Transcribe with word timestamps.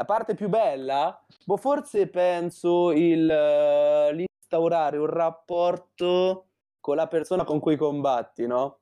La 0.00 0.06
parte 0.06 0.34
più 0.34 0.48
bella? 0.48 1.22
Boh, 1.44 1.58
forse 1.58 2.08
penso 2.08 2.90
il 2.90 3.28
uh, 3.28 4.18
instaurare 4.18 4.96
un 4.96 5.04
rapporto 5.04 6.46
con 6.80 6.96
la 6.96 7.06
persona 7.06 7.44
con 7.44 7.60
cui 7.60 7.76
combatti, 7.76 8.46
no? 8.46 8.78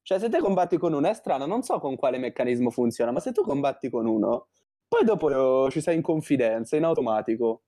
Cioè, 0.00 0.18
se 0.18 0.30
te 0.30 0.38
combatti 0.38 0.78
con 0.78 0.94
uno 0.94 1.08
è 1.08 1.12
strano, 1.12 1.44
non 1.44 1.62
so 1.62 1.78
con 1.78 1.94
quale 1.96 2.16
meccanismo 2.16 2.70
funziona, 2.70 3.10
ma 3.10 3.20
se 3.20 3.32
tu 3.32 3.42
combatti 3.42 3.90
con 3.90 4.06
uno, 4.06 4.46
poi 4.88 5.04
dopo 5.04 5.70
ci 5.70 5.82
sei 5.82 5.96
in 5.96 6.02
confidenza, 6.02 6.74
in 6.74 6.84
automatico. 6.84 7.64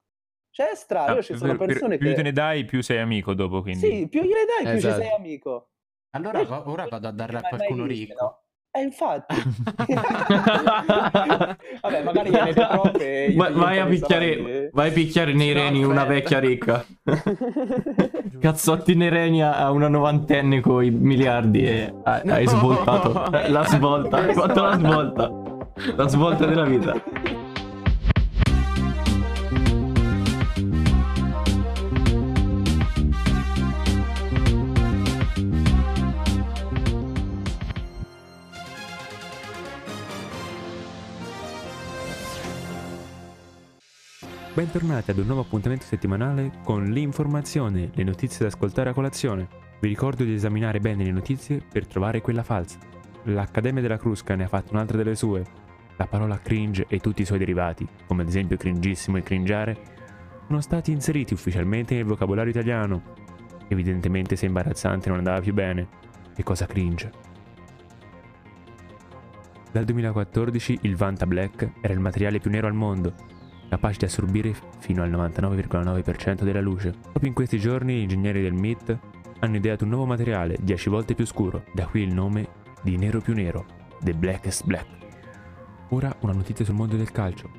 Cioè, 0.48 0.70
è 0.70 0.74
strano, 0.74 1.18
ah, 1.18 1.20
ci 1.20 1.36
sono 1.36 1.58
persone 1.58 1.98
più 1.98 2.06
che... 2.06 2.14
Più 2.14 2.22
te 2.22 2.22
ne 2.22 2.32
dai, 2.32 2.64
più 2.64 2.82
sei 2.82 3.00
amico 3.00 3.34
dopo, 3.34 3.60
quindi... 3.60 3.86
Sì, 3.86 4.08
più 4.08 4.22
gliene 4.22 4.46
dai, 4.46 4.64
più 4.64 4.78
esatto. 4.78 4.94
ci 4.94 5.00
sei 5.02 5.14
amico. 5.14 5.68
Allora, 6.12 6.40
e... 6.40 6.46
ora 6.48 6.86
vado 6.88 7.08
a 7.08 7.12
darle 7.12 7.36
a 7.36 7.42
qualcuno 7.42 7.84
ricco. 7.84 8.24
No? 8.24 8.42
Eh, 8.78 8.82
infatti. 8.82 9.34
Vabbè, 11.82 12.02
magari 12.04 12.30
gliene 12.30 12.54
troppe. 12.54 13.32
Va, 13.34 13.50
vai, 13.50 13.78
a 13.80 13.86
picchiare, 13.86 14.70
vai 14.72 14.88
a 14.90 14.92
picchiare 14.92 15.32
nei 15.32 15.52
reni 15.52 15.82
una 15.82 16.04
vecchia 16.04 16.38
ricca. 16.38 16.84
Cazzotti 18.40 18.94
nei 18.94 19.08
reni 19.08 19.42
a 19.42 19.68
una 19.72 19.88
novantenne 19.88 20.60
con 20.60 20.84
i 20.84 20.90
miliardi 20.90 21.64
e 21.64 21.92
hai, 22.04 22.20
no. 22.24 22.32
hai 22.34 22.46
svoltato. 22.46 23.30
La 23.50 23.64
svolta, 23.64 24.18
hai 24.18 24.34
fatto 24.34 24.62
la 24.62 24.76
svolta. 24.76 25.32
La 25.96 26.08
svolta 26.08 26.46
della 26.46 26.64
vita. 26.64 26.94
Bentornati 44.58 45.12
ad 45.12 45.18
un 45.18 45.26
nuovo 45.26 45.42
appuntamento 45.42 45.84
settimanale 45.84 46.50
con 46.64 46.82
l'informazione, 46.86 47.90
le 47.94 48.02
notizie 48.02 48.40
da 48.40 48.46
ascoltare 48.48 48.90
a 48.90 48.92
colazione. 48.92 49.46
Vi 49.78 49.86
ricordo 49.86 50.24
di 50.24 50.34
esaminare 50.34 50.80
bene 50.80 51.04
le 51.04 51.12
notizie 51.12 51.62
per 51.62 51.86
trovare 51.86 52.20
quella 52.20 52.42
falsa. 52.42 52.76
L'Accademia 53.26 53.80
della 53.80 53.98
Crusca 53.98 54.34
ne 54.34 54.42
ha 54.42 54.48
fatto 54.48 54.72
un'altra 54.72 54.96
delle 54.96 55.14
sue. 55.14 55.44
La 55.96 56.08
parola 56.08 56.40
cringe 56.40 56.86
e 56.88 56.98
tutti 56.98 57.22
i 57.22 57.24
suoi 57.24 57.38
derivati, 57.38 57.86
come 58.08 58.22
ad 58.22 58.28
esempio 58.28 58.56
cringissimo 58.56 59.18
e 59.18 59.22
cringiare, 59.22 59.78
sono 60.48 60.60
stati 60.60 60.90
inseriti 60.90 61.34
ufficialmente 61.34 61.94
nel 61.94 62.04
vocabolario 62.04 62.50
italiano. 62.50 63.00
Evidentemente 63.68 64.34
se 64.34 64.46
imbarazzante 64.46 65.08
non 65.08 65.18
andava 65.18 65.38
più 65.38 65.54
bene. 65.54 65.86
Che 66.34 66.42
cosa 66.42 66.66
cringe? 66.66 67.12
Dal 69.70 69.84
2014 69.84 70.80
il 70.82 70.96
Vanta 70.96 71.26
Black 71.26 71.74
era 71.80 71.92
il 71.92 72.00
materiale 72.00 72.40
più 72.40 72.50
nero 72.50 72.66
al 72.66 72.74
mondo 72.74 73.36
capace 73.68 73.98
di 73.98 74.04
assorbire 74.06 74.54
fino 74.78 75.02
al 75.02 75.10
99,9% 75.10 76.42
della 76.42 76.60
luce. 76.60 76.90
Proprio 76.90 77.28
in 77.28 77.34
questi 77.34 77.58
giorni 77.58 77.94
gli 77.94 78.02
ingegneri 78.02 78.42
del 78.42 78.54
MIT 78.54 78.98
hanno 79.40 79.56
ideato 79.56 79.84
un 79.84 79.90
nuovo 79.90 80.06
materiale 80.06 80.56
10 80.60 80.88
volte 80.88 81.14
più 81.14 81.26
scuro, 81.26 81.64
da 81.72 81.86
qui 81.86 82.02
il 82.02 82.12
nome 82.12 82.48
di 82.82 82.96
Nero 82.96 83.20
più 83.20 83.34
Nero, 83.34 83.66
The 84.00 84.14
Blackest 84.14 84.64
Black. 84.64 84.86
Ora 85.90 86.14
una 86.20 86.32
notizia 86.32 86.64
sul 86.64 86.74
mondo 86.74 86.96
del 86.96 87.12
calcio. 87.12 87.50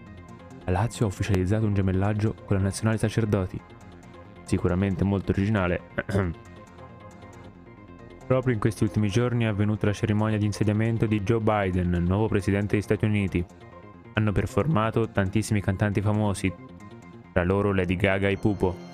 La 0.65 0.71
Lazio 0.71 1.05
ha 1.05 1.09
ufficializzato 1.09 1.65
un 1.65 1.73
gemellaggio 1.73 2.35
con 2.45 2.57
la 2.57 2.63
nazionale 2.63 2.97
sacerdoti. 2.97 3.59
Sicuramente 4.43 5.03
molto 5.03 5.31
originale. 5.31 5.81
Proprio 8.27 8.53
in 8.53 8.59
questi 8.59 8.83
ultimi 8.83 9.07
giorni 9.09 9.45
è 9.45 9.47
avvenuta 9.47 9.87
la 9.87 9.93
cerimonia 9.93 10.37
di 10.37 10.45
insediamento 10.45 11.07
di 11.07 11.21
Joe 11.21 11.39
Biden, 11.39 11.89
nuovo 12.05 12.27
presidente 12.27 12.75
degli 12.75 12.83
Stati 12.83 13.05
Uniti 13.05 13.43
hanno 14.19 14.31
performato 14.33 15.09
tantissimi 15.09 15.61
cantanti 15.61 16.01
famosi, 16.01 16.53
tra 17.31 17.43
loro 17.43 17.73
Lady 17.73 17.95
Gaga 17.95 18.27
e 18.27 18.37
Pupo. 18.37 18.87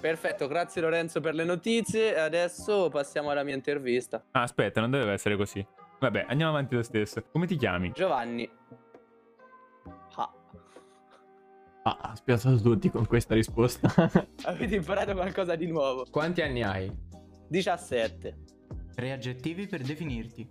Perfetto, 0.00 0.48
grazie 0.48 0.82
Lorenzo 0.82 1.20
per 1.20 1.34
le 1.34 1.44
notizie. 1.44 2.18
Adesso 2.18 2.88
passiamo 2.90 3.30
alla 3.30 3.44
mia 3.44 3.54
intervista. 3.54 4.22
Ah, 4.32 4.42
aspetta, 4.42 4.80
non 4.80 4.90
doveva 4.90 5.12
essere 5.12 5.36
così. 5.36 5.64
Vabbè, 6.00 6.26
andiamo 6.28 6.50
avanti 6.50 6.74
lo 6.74 6.82
stesso. 6.82 7.22
Come 7.30 7.46
ti 7.46 7.56
chiami? 7.56 7.92
Giovanni. 7.94 8.50
Ah. 10.16 10.34
Ah, 11.84 11.98
ha 12.00 12.14
spiazzato 12.16 12.60
tutti 12.60 12.90
con 12.90 13.06
questa 13.06 13.34
risposta. 13.34 13.94
Avete 14.44 14.74
imparato 14.74 15.14
qualcosa 15.14 15.54
di 15.54 15.66
nuovo. 15.68 16.04
Quanti 16.10 16.42
anni 16.42 16.62
hai? 16.62 16.92
17. 17.48 18.36
Tre 18.94 19.12
aggettivi 19.12 19.66
per 19.66 19.82
definirti. 19.82 20.48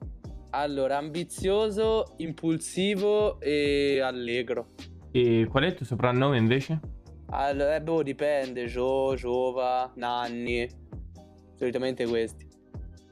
Allora, 0.52 0.97
ambizioso, 0.97 2.16
impulsivo 2.18 3.40
e 3.40 4.02
allegro. 4.02 4.74
E 5.12 5.47
qual 5.50 5.63
è 5.63 5.68
il 5.68 5.74
tuo 5.75 5.85
soprannome 5.85 6.38
invece? 6.38 6.79
Allora, 7.28 7.75
eh, 7.75 7.81
boh, 7.81 8.03
dipende. 8.03 8.66
Gio, 8.66 9.16
Giova, 9.16 9.91
Nanni. 9.96 10.68
Solitamente 11.56 12.06
questi. 12.06 12.50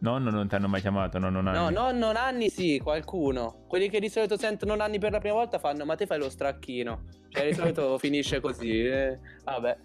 Nonno 0.01 0.29
non 0.29 0.47
ti 0.47 0.55
hanno 0.55 0.67
mai 0.67 0.81
chiamato, 0.81 1.19
nonno 1.19 1.41
Nanni? 1.41 1.57
No, 1.57 1.69
nonno 1.69 2.11
Nanni 2.11 2.49
sì, 2.49 2.79
qualcuno. 2.81 3.65
Quelli 3.67 3.89
che 3.89 3.99
di 3.99 4.09
solito 4.09 4.37
sentono 4.37 4.75
Nanni 4.75 4.97
per 4.97 5.11
la 5.11 5.19
prima 5.19 5.35
volta 5.35 5.59
fanno, 5.59 5.85
ma 5.85 5.95
te 5.95 6.05
fai 6.05 6.19
lo 6.19 6.29
stracchino. 6.29 7.03
Cioè 7.29 7.47
di 7.47 7.53
solito 7.53 7.97
finisce 7.99 8.39
così. 8.39 8.85
Eh. 8.85 9.19
Vabbè. 9.43 9.77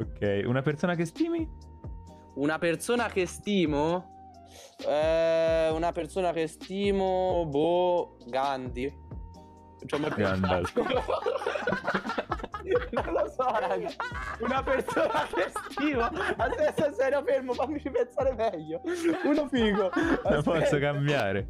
Ok, 0.00 0.42
una 0.44 0.62
persona 0.62 0.94
che 0.94 1.04
stimi? 1.04 1.48
Una 2.36 2.58
persona 2.58 3.08
che 3.08 3.26
stimo? 3.26 4.17
Eh, 4.86 5.70
una 5.70 5.92
persona 5.92 6.32
che 6.32 6.46
stimo, 6.46 7.46
boh, 7.46 8.18
Gandhi. 8.26 9.06
Cioè, 9.86 10.00
Gandalf. 10.10 10.74
non 12.90 13.12
lo 13.12 13.30
so, 13.30 13.44
raga. 13.44 13.88
Una 14.40 14.62
persona 14.62 15.26
che 15.32 15.50
stimo. 15.70 16.10
Adesso 16.36 16.92
serio 16.94 17.22
fermo, 17.24 17.54
fammi 17.54 17.80
pensare 17.80 18.34
meglio. 18.34 18.82
Uno 19.24 19.48
figo. 19.48 19.88
Aspetta. 19.88 20.30
Non 20.30 20.42
posso 20.42 20.78
cambiare. 20.78 21.48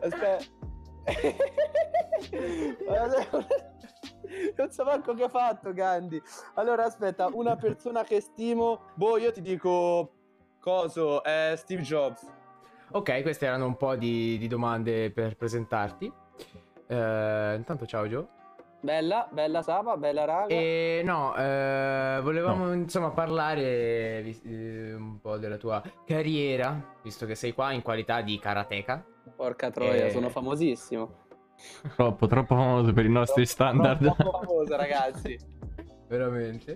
Aspetta. 0.00 0.58
non 4.56 4.70
so 4.70 4.84
manco 4.84 5.14
che 5.14 5.24
ha 5.24 5.28
fatto 5.28 5.72
Gandhi. 5.72 6.22
Allora, 6.54 6.84
aspetta, 6.84 7.28
una 7.32 7.56
persona 7.56 8.04
che 8.04 8.20
stimo. 8.20 8.92
Boh, 8.94 9.18
io 9.18 9.32
ti 9.32 9.42
dico 9.42 10.19
Coso, 10.60 11.22
è 11.22 11.54
Steve 11.56 11.80
Jobs. 11.80 12.26
Ok, 12.92 13.22
queste 13.22 13.46
erano 13.46 13.64
un 13.64 13.76
po' 13.76 13.96
di, 13.96 14.36
di 14.36 14.46
domande 14.46 15.10
per 15.10 15.34
presentarti. 15.34 16.12
Uh, 16.86 17.54
intanto 17.54 17.86
ciao 17.86 18.06
Joe. 18.06 18.26
Bella, 18.82 19.28
bella 19.30 19.62
Saba, 19.62 19.96
bella 19.96 20.24
raga. 20.24 20.48
E 20.48 21.00
no, 21.02 21.30
uh, 21.30 22.22
volevamo 22.22 22.66
no. 22.66 22.72
insomma 22.74 23.10
parlare 23.10 24.34
uh, 24.42 24.48
un 24.96 25.18
po' 25.20 25.38
della 25.38 25.56
tua 25.56 25.82
carriera, 26.04 26.96
visto 27.02 27.24
che 27.24 27.34
sei 27.34 27.52
qua 27.52 27.72
in 27.72 27.80
qualità 27.80 28.20
di 28.20 28.38
karateka. 28.38 29.04
Porca 29.34 29.70
troia, 29.70 30.06
e... 30.06 30.10
sono 30.10 30.28
famosissimo. 30.28 31.28
Troppo, 31.94 32.26
troppo 32.26 32.54
famoso 32.54 32.92
per 32.92 33.06
i 33.06 33.10
nostri 33.10 33.44
troppo, 33.46 33.50
standard. 33.50 34.14
Troppo 34.14 34.38
famoso 34.44 34.76
ragazzi. 34.76 35.38
Veramente. 36.08 36.74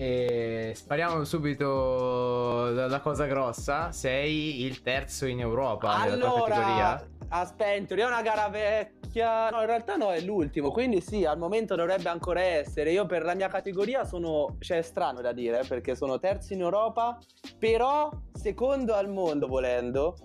E 0.00 0.72
spariamo 0.74 1.24
subito 1.24 2.72
dalla 2.72 3.00
cosa 3.00 3.26
grossa. 3.26 3.92
Sei 3.92 4.64
il 4.64 4.80
terzo 4.80 5.26
in 5.26 5.40
Europa 5.40 5.90
allora, 5.90 6.16
nella 6.16 6.30
tua 6.30 6.48
categoria. 6.48 7.08
Aspetta, 7.28 7.94
è 7.94 8.06
una 8.06 8.22
gara 8.22 8.48
vecchia. 8.48 9.50
No, 9.50 9.60
in 9.60 9.66
realtà 9.66 9.96
no, 9.96 10.10
è 10.10 10.22
l'ultimo. 10.22 10.70
Quindi 10.70 11.02
sì, 11.02 11.26
al 11.26 11.36
momento 11.36 11.74
dovrebbe 11.74 12.08
ancora 12.08 12.40
essere. 12.40 12.92
Io 12.92 13.04
per 13.04 13.24
la 13.24 13.34
mia 13.34 13.48
categoria 13.48 14.06
sono. 14.06 14.56
Cioè, 14.58 14.78
è 14.78 14.82
strano 14.82 15.20
da 15.20 15.32
dire, 15.32 15.64
perché 15.68 15.94
sono 15.94 16.18
terzo 16.18 16.54
in 16.54 16.62
Europa. 16.62 17.18
Però 17.58 18.10
secondo 18.32 18.94
al 18.94 19.10
mondo 19.10 19.48
volendo. 19.48 20.16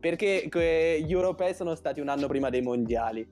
Perché 0.00 0.48
gli 1.04 1.12
europei 1.12 1.52
sono 1.52 1.74
stati 1.74 2.00
un 2.00 2.08
anno 2.08 2.28
prima 2.28 2.48
dei 2.48 2.62
mondiali. 2.62 3.28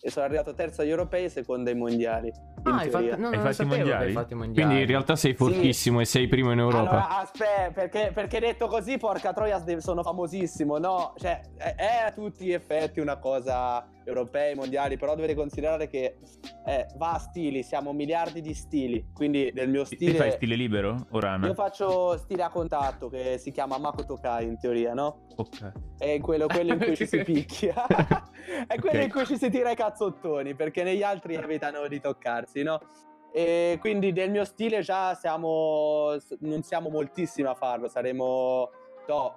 E 0.00 0.10
sono 0.10 0.24
arrivato 0.24 0.54
terzo 0.54 0.80
agli 0.80 0.88
europei 0.88 1.24
e 1.24 1.28
secondo 1.28 1.68
ai 1.68 1.76
mondiali. 1.76 2.32
Ah, 2.66 2.78
hai 2.78 2.90
fatto, 2.90 3.16
no, 3.16 3.28
hai 3.28 3.38
fatto 3.38 3.62
i 3.62 3.64
mondiali? 3.64 4.12
mondiali? 4.12 4.52
Quindi 4.52 4.80
in 4.80 4.86
realtà 4.86 5.14
sei 5.14 5.34
fortissimo 5.34 5.98
sì. 5.98 6.02
e 6.02 6.06
sei 6.06 6.28
primo 6.28 6.50
in 6.50 6.58
Europa. 6.58 6.90
Allora, 6.90 7.18
aspetta, 7.18 7.70
perché, 7.70 8.10
perché, 8.12 8.40
detto 8.40 8.66
così, 8.66 8.98
porca 8.98 9.32
troia, 9.32 9.62
sono 9.78 10.02
famosissimo, 10.02 10.78
no? 10.78 11.14
Cioè, 11.16 11.40
è, 11.56 11.74
è 11.76 12.06
a 12.06 12.12
tutti 12.12 12.46
gli 12.46 12.52
effetti 12.52 13.00
una 13.00 13.18
cosa 13.18 13.86
europei, 14.06 14.54
mondiali, 14.54 14.96
però 14.96 15.14
dovete 15.14 15.34
considerare 15.34 15.88
che 15.88 16.18
eh, 16.64 16.86
va 16.96 17.12
a 17.12 17.18
stili, 17.18 17.62
siamo 17.62 17.92
miliardi 17.92 18.40
di 18.40 18.54
stili, 18.54 19.08
quindi 19.12 19.50
del 19.52 19.68
mio 19.68 19.84
stile... 19.84 20.12
Ti 20.12 20.16
fai 20.16 20.30
stile 20.32 20.54
libero 20.54 21.06
o 21.10 21.20
rana? 21.20 21.46
Io 21.46 21.54
faccio 21.54 22.16
stile 22.16 22.44
a 22.44 22.50
contatto, 22.50 23.08
che 23.08 23.36
si 23.38 23.50
chiama 23.50 23.78
Makoto 23.78 24.14
Kai 24.14 24.46
in 24.46 24.58
teoria, 24.58 24.94
no? 24.94 25.26
Ok. 25.36 25.72
È 25.98 26.18
quello, 26.20 26.46
quello 26.46 26.74
in 26.74 26.78
cui 26.78 26.96
ci 26.96 27.06
si 27.06 27.22
picchia. 27.24 27.86
è 28.66 28.78
quello 28.78 28.90
okay. 28.90 29.04
in 29.04 29.10
cui 29.10 29.26
ci 29.26 29.36
si 29.36 29.50
tira 29.50 29.70
i 29.70 29.76
cazzottoni, 29.76 30.54
perché 30.54 30.84
negli 30.84 31.02
altri 31.02 31.34
evitano 31.34 31.86
di 31.88 32.00
toccarsi, 32.00 32.55
no? 32.62 32.80
E 33.32 33.76
quindi 33.80 34.12
del 34.12 34.30
mio 34.30 34.44
stile 34.44 34.80
già 34.80 35.14
siamo... 35.14 36.16
non 36.40 36.62
siamo 36.62 36.88
moltissimi 36.88 37.48
a 37.48 37.54
farlo, 37.54 37.88
saremo... 37.88 38.70
No, 39.06 39.34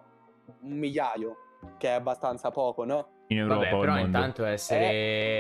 un 0.62 0.78
migliaio 0.78 1.36
che 1.78 1.90
è 1.90 1.92
abbastanza 1.92 2.52
poco, 2.52 2.86
no? 2.86 3.08
In 3.28 3.40
Europa 3.40 3.66
Vabbè, 3.66 3.70
però 3.80 3.92
mondo. 3.94 4.06
intanto 4.06 4.46
essere 4.46 4.90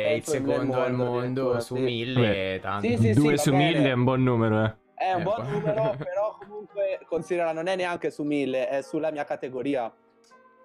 è 0.06 0.10
il 0.12 0.24
secondo 0.24 0.76
nel 0.76 0.84
al 0.84 0.94
mondo, 0.94 1.44
mondo 1.44 1.60
su 1.60 1.76
sì. 1.76 1.81
mille 1.81 2.56
è 2.56 2.60
tanto. 2.60 2.88
Sì, 2.88 2.98
sì, 2.98 3.14
Due 3.14 3.38
su 3.38 3.52
bene. 3.52 3.72
mille 3.72 3.90
è 3.90 3.94
un 3.94 4.04
buon 4.04 4.24
numero, 4.24 4.64
eh. 4.64 4.75
È 4.94 5.14
un 5.14 5.22
Eh, 5.22 5.24
buon 5.24 5.50
numero, 5.50 5.96
però 5.98 6.38
comunque 6.40 7.00
considera 7.08 7.52
non 7.52 7.68
è 7.68 7.75
neanche 7.75 8.12
su 8.12 8.24
1000, 8.24 8.68
è 8.68 8.82
sulla 8.82 9.12
mia 9.12 9.24
categoria. 9.24 9.92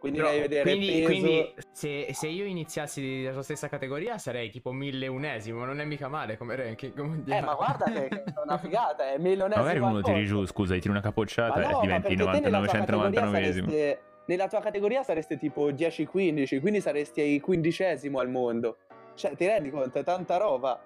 Quindi 0.04 0.20
Però, 0.20 0.32
devi 0.32 0.42
vedere 0.42 0.62
quindi, 0.70 0.86
peso. 0.86 1.04
quindi 1.06 1.54
se, 1.70 2.08
se 2.12 2.26
io 2.28 2.44
iniziassi 2.44 3.00
nella 3.22 3.32
tua 3.32 3.42
stessa 3.42 3.68
categoria 3.70 4.18
sarei 4.18 4.50
tipo 4.50 4.70
milleunesimo, 4.70 5.64
non 5.64 5.80
è 5.80 5.84
mica 5.86 6.08
male 6.08 6.36
come 6.36 6.56
ranking 6.56 6.94
mondiale. 7.00 7.40
Eh, 7.40 7.42
ma 7.42 7.54
guarda 7.54 7.84
che, 7.90 8.08
è 8.08 8.22
una 8.44 8.58
figata, 8.58 9.14
è 9.14 9.16
milionesimo 9.16 9.62
Magari 9.64 9.78
uno 9.78 10.02
tiri 10.02 10.26
giù, 10.26 10.44
scusa, 10.44 10.74
tiri 10.74 10.90
una 10.90 11.00
capocciata 11.00 11.58
Ma 11.58 11.70
no, 11.70 11.78
e 11.78 11.80
diventi 11.80 12.16
perché 12.16 12.32
te 12.32 12.40
nella 12.40 12.60
tua 12.62 12.72
99-199esimo. 12.80 12.84
categoria 13.14 13.30
sareste- 13.30 14.00
Nella 14.26 14.48
tua 14.48 14.60
categoria 14.60 15.02
sareste 15.02 15.38
tipo 15.38 15.70
10-15, 15.70 16.60
quindi 16.60 16.80
saresti 16.82 17.20
ai 17.22 17.40
quindicesimo 17.40 18.18
al 18.18 18.28
mondo. 18.28 18.76
Cioè, 19.14 19.34
ti 19.36 19.46
rendi 19.46 19.70
conto? 19.70 19.98
È 20.00 20.04
tanta 20.04 20.36
roba. 20.36 20.78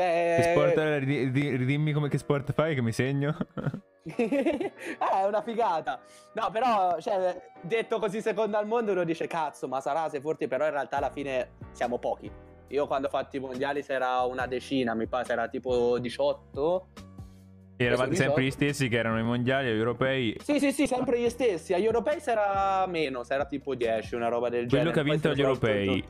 Cioè... 0.00 0.34
Che 0.36 0.42
sport, 0.52 0.78
ridi- 0.98 1.24
ridi- 1.24 1.56
ridimmi 1.56 1.92
come 1.92 2.08
che 2.08 2.16
sport 2.16 2.52
fai 2.54 2.74
che 2.74 2.80
mi 2.80 2.92
segno. 2.92 3.36
ah, 4.98 5.20
è 5.20 5.26
una 5.26 5.42
figata. 5.42 6.00
No, 6.32 6.48
però, 6.50 6.98
cioè, 7.00 7.38
detto 7.60 7.98
così 7.98 8.22
secondo 8.22 8.56
al 8.56 8.66
mondo 8.66 8.92
uno 8.92 9.04
dice 9.04 9.26
cazzo, 9.26 9.68
ma 9.68 9.80
sarà 9.80 10.08
se 10.08 10.20
forti, 10.20 10.48
però 10.48 10.64
in 10.64 10.70
realtà 10.70 10.96
alla 10.96 11.10
fine 11.10 11.50
siamo 11.72 11.98
pochi. 11.98 12.30
Io 12.68 12.86
quando 12.86 13.08
ho 13.08 13.10
fatto 13.10 13.36
i 13.36 13.40
mondiali 13.40 13.82
si 13.82 13.92
era 13.92 14.22
una 14.22 14.46
decina, 14.46 14.94
mi 14.94 15.06
pare, 15.06 15.30
era 15.30 15.48
tipo 15.48 15.98
18. 15.98 16.88
E 17.76 17.84
eravate 17.84 18.14
sempre 18.14 18.42
gli 18.42 18.46
18. 18.46 18.64
stessi 18.64 18.88
che 18.88 18.96
erano 18.96 19.18
i 19.18 19.22
mondiali, 19.22 19.68
gli 19.68 19.76
europei. 19.76 20.36
Sì, 20.42 20.58
sì, 20.58 20.72
sì, 20.72 20.86
sempre 20.86 21.20
gli 21.20 21.28
stessi. 21.28 21.74
Agli 21.74 21.84
europei 21.84 22.20
si 22.20 22.30
era 22.30 22.86
meno, 22.86 23.22
si 23.22 23.32
era 23.34 23.44
tipo 23.44 23.74
10, 23.74 24.14
una 24.14 24.28
roba 24.28 24.48
del 24.48 24.66
Quello 24.66 24.90
genere. 24.90 24.92
che 24.92 25.00
ha 25.00 25.02
vinto 25.02 25.28
agli 25.28 25.40
europei 25.40 26.04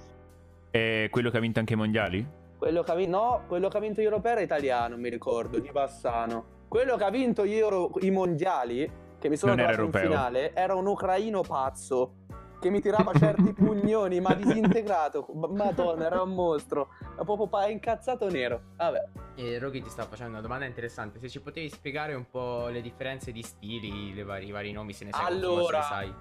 è 0.71 1.09
quello 1.11 1.31
che 1.31 1.37
ha 1.37 1.41
vinto 1.41 1.59
anche 1.59 1.73
i 1.73 1.77
mondiali? 1.77 2.25
Quello 2.61 2.83
che 2.83 2.91
ha 2.91 2.95
vinto, 2.95 3.17
no, 3.17 3.43
quello 3.49 3.69
che 3.69 3.77
ha 3.79 3.81
vinto 3.81 4.03
gli 4.03 4.05
europei 4.05 4.33
era 4.33 4.41
italiano, 4.43 4.99
mi 4.99 5.09
ricordo, 5.09 5.59
di 5.59 5.71
Bassano. 5.71 6.59
Quello 6.69 6.95
che 6.97 7.05
ha 7.05 7.09
vinto 7.11 7.47
gli 7.47 7.55
Euro- 7.55 7.91
i 8.01 8.11
mondiali, 8.11 8.89
che 9.19 9.31
mi 9.31 9.37
sono 9.39 9.53
Non 9.55 9.61
era 9.65 9.73
trovato 9.73 9.97
in 9.97 10.03
finale, 10.05 10.53
era 10.53 10.75
un 10.75 10.87
ucraino 10.87 11.41
pazzo. 11.41 12.17
Che 12.61 12.69
mi 12.69 12.83
tirava 12.83 13.15
certi 13.15 13.55
pugnoni, 13.55 14.21
ma 14.21 14.35
disintegrato. 14.35 15.27
Ma- 15.33 15.49
Madonna, 15.49 16.05
era 16.05 16.21
un 16.21 16.35
mostro. 16.35 16.89
Ma 17.17 17.25
proprio 17.25 17.47
pa- 17.47 17.67
incazzato 17.67 18.29
nero. 18.29 18.61
Vabbè. 18.77 19.09
E 19.37 19.59
Rocky 19.59 19.81
ti 19.81 19.89
sta 19.89 20.03
facendo 20.03 20.33
una 20.33 20.43
domanda 20.43 20.67
interessante. 20.67 21.19
Se 21.19 21.31
ci 21.31 21.41
potevi 21.41 21.71
spiegare 21.71 22.13
un 22.13 22.27
po' 22.31 22.67
le 22.69 22.83
differenze 22.83 23.33
di 23.33 23.41
stili, 23.41 24.13
le 24.13 24.23
vari, 24.23 24.49
i 24.49 24.51
vari 24.51 24.73
nomi, 24.73 24.93
se 24.93 25.07
ne 25.07 25.13
sai 25.13 25.25
qualcosa, 25.25 25.47
Allora, 25.49 25.83
se 25.83 25.95
ne 25.95 26.03
sai. 26.03 26.15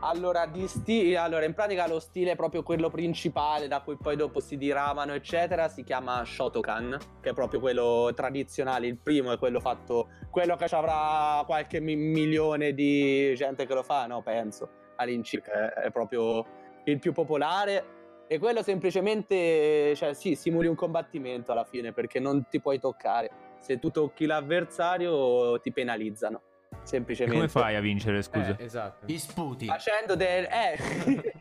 Allora, 0.00 0.46
di 0.46 0.68
sti- 0.68 1.16
allora, 1.16 1.44
in 1.44 1.54
pratica 1.54 1.88
lo 1.88 1.98
stile 1.98 2.30
è 2.32 2.36
proprio 2.36 2.62
quello 2.62 2.88
principale, 2.88 3.66
da 3.66 3.80
cui 3.80 3.96
poi 3.96 4.14
dopo 4.14 4.38
si 4.38 4.56
diramano, 4.56 5.12
eccetera, 5.12 5.66
si 5.68 5.82
chiama 5.82 6.24
Shotokan, 6.24 6.96
che 7.20 7.30
è 7.30 7.32
proprio 7.32 7.58
quello 7.58 8.12
tradizionale. 8.14 8.86
Il 8.86 8.96
primo 8.96 9.32
è 9.32 9.38
quello 9.38 9.58
fatto, 9.58 10.08
quello 10.30 10.54
che 10.54 10.68
ci 10.68 10.74
avrà 10.76 11.42
qualche 11.46 11.80
mi- 11.80 11.96
milione 11.96 12.74
di 12.74 13.34
gente 13.34 13.66
che 13.66 13.74
lo 13.74 13.82
fa, 13.82 14.06
no, 14.06 14.22
penso, 14.22 14.68
all'incirca, 14.96 15.74
è 15.74 15.90
proprio 15.90 16.46
il 16.84 17.00
più 17.00 17.12
popolare. 17.12 17.96
E 18.28 18.38
quello 18.38 18.62
semplicemente, 18.62 19.96
cioè 19.96 20.14
sì, 20.14 20.36
simuli 20.36 20.68
un 20.68 20.76
combattimento 20.76 21.50
alla 21.50 21.64
fine, 21.64 21.92
perché 21.92 22.20
non 22.20 22.46
ti 22.48 22.60
puoi 22.60 22.78
toccare. 22.78 23.30
Se 23.58 23.80
tu 23.80 23.90
tocchi 23.90 24.26
l'avversario 24.26 25.58
ti 25.60 25.72
penalizzano, 25.72 26.42
semplicemente. 26.82 27.36
come 27.36 27.48
fai 27.48 27.76
a 27.76 27.80
vincere, 27.80 28.22
scusa? 28.22 28.56
Eh, 28.56 28.64
esatto. 28.64 29.06
Gli 29.06 29.18
sputi. 29.18 29.66
Facendo 29.66 30.14
del... 30.14 30.44
Eh, 30.44 31.34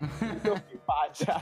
non 0.44 0.64
mi 0.70 0.80
faccia. 0.84 1.42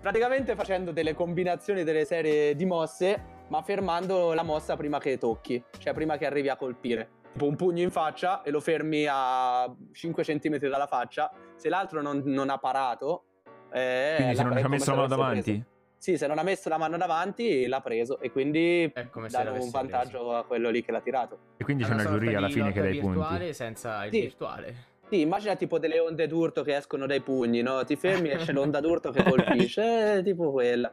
Praticamente 0.00 0.54
facendo 0.54 0.92
delle 0.92 1.14
combinazioni 1.14 1.84
delle 1.84 2.04
serie 2.04 2.54
di 2.54 2.64
mosse, 2.66 3.22
ma 3.48 3.62
fermando 3.62 4.32
la 4.34 4.42
mossa 4.42 4.76
prima 4.76 4.98
che 4.98 5.18
tocchi, 5.18 5.62
cioè 5.78 5.94
prima 5.94 6.16
che 6.16 6.26
arrivi 6.26 6.48
a 6.48 6.56
colpire. 6.56 7.22
Tipo 7.32 7.46
un 7.46 7.56
pugno 7.56 7.82
in 7.82 7.90
faccia 7.90 8.42
e 8.42 8.50
lo 8.50 8.60
fermi 8.60 9.06
a 9.08 9.72
5 9.92 10.22
cm 10.22 10.58
dalla 10.68 10.86
faccia. 10.86 11.32
Se 11.56 11.68
l'altro 11.68 12.00
non, 12.02 12.22
non 12.24 12.50
ha 12.50 12.58
parato... 12.58 13.24
Eh, 13.72 14.14
Quindi 14.16 14.36
se 14.36 14.42
non 14.44 14.56
ci 14.56 14.64
ha 14.64 14.68
messo 14.68 14.90
la 14.90 14.96
mano 14.96 15.08
davanti? 15.08 15.42
preso. 15.42 15.73
Sì, 16.04 16.18
se 16.18 16.26
non 16.26 16.36
ha 16.36 16.42
messo 16.42 16.68
la 16.68 16.76
mano 16.76 16.98
davanti 16.98 17.66
l'ha 17.66 17.80
preso 17.80 18.20
e 18.20 18.30
quindi 18.30 18.90
È 18.92 19.08
come 19.08 19.30
se 19.30 19.42
danno 19.42 19.58
un 19.62 19.70
vantaggio 19.70 20.34
a 20.36 20.44
quello 20.44 20.68
lì 20.68 20.84
che 20.84 20.92
l'ha 20.92 21.00
tirato. 21.00 21.38
E 21.56 21.64
quindi 21.64 21.82
È 21.82 21.86
c'è 21.86 21.94
una 21.94 22.04
giuria 22.04 22.36
alla 22.36 22.50
fine 22.50 22.72
che 22.72 22.80
lotta 22.80 22.90
dà 22.90 22.94
i 22.94 22.98
punti. 23.00 23.16
virtuale 23.18 23.52
senza 23.54 24.04
il 24.04 24.12
Sì. 24.12 24.20
virtuale. 24.20 24.74
Sì, 25.08 25.20
immagina 25.22 25.56
tipo 25.56 25.78
delle 25.78 25.98
onde 26.00 26.26
d'urto 26.26 26.60
che 26.62 26.76
escono 26.76 27.06
dai 27.06 27.22
pugni, 27.22 27.62
no? 27.62 27.82
Ti 27.86 27.96
fermi 27.96 28.28
e 28.28 28.36
c'è 28.36 28.52
l'onda 28.52 28.80
d'urto 28.80 29.12
che 29.12 29.22
colpisce, 29.22 30.16
eh, 30.18 30.22
tipo 30.22 30.52
quella. 30.52 30.92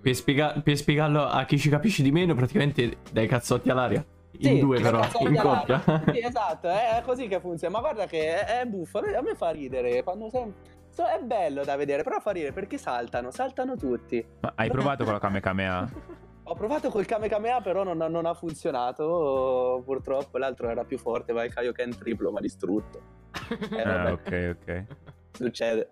Per, 0.00 0.14
spiega- 0.14 0.60
per 0.62 0.76
spiegarlo 0.76 1.24
a 1.24 1.44
chi 1.44 1.58
ci 1.58 1.68
capisce 1.68 2.04
di 2.04 2.12
meno, 2.12 2.36
praticamente 2.36 2.98
dai 3.10 3.26
cazzotti 3.26 3.70
all'aria. 3.70 4.04
In 4.38 4.40
Sì, 4.40 4.58
due 4.60 4.80
dai 4.80 4.88
però, 4.92 5.04
in 5.18 5.36
coppia. 5.36 5.82
Sì, 6.12 6.24
esatto, 6.24 6.68
è 6.68 7.02
così 7.04 7.26
che 7.26 7.40
funziona. 7.40 7.74
Ma 7.74 7.80
guarda 7.80 8.06
che 8.06 8.40
è, 8.44 8.60
è 8.60 8.66
buffo, 8.66 8.98
a 8.98 9.20
me, 9.20 9.34
fa 9.34 9.50
ridere. 9.50 10.04
Quando 10.04 10.28
sem- 10.30 10.52
so- 10.92 11.06
è 11.06 11.18
bello 11.22 11.64
da 11.64 11.74
vedere, 11.76 12.02
però 12.02 12.20
fa 12.20 12.30
ridere 12.30 12.52
perché 12.52 12.78
saltano, 12.78 13.30
saltano 13.30 13.76
tutti. 13.76 14.24
Ma 14.40 14.52
hai 14.56 14.70
provato 14.70 15.04
con 15.04 15.12
la 15.12 15.18
Kame 15.18 15.40
Kamea? 15.40 15.90
Ho 16.44 16.54
provato 16.54 16.90
col 16.90 17.06
Kame 17.06 17.28
Kamea, 17.28 17.60
però 17.60 17.82
non, 17.84 17.96
non 17.96 18.26
ha 18.26 18.34
funzionato. 18.34 19.80
Purtroppo 19.84 20.38
l'altro 20.38 20.68
era 20.68 20.84
più 20.84 20.98
forte, 20.98 21.32
va 21.32 21.44
il 21.44 21.52
Kaioken 21.54 21.96
triplo, 21.96 22.30
ma 22.30 22.40
distrutto. 22.40 23.00
Eh, 23.72 23.82
Ah, 23.82 24.12
ok, 24.12 24.56
ok. 24.60 24.84
Succede. 25.32 25.90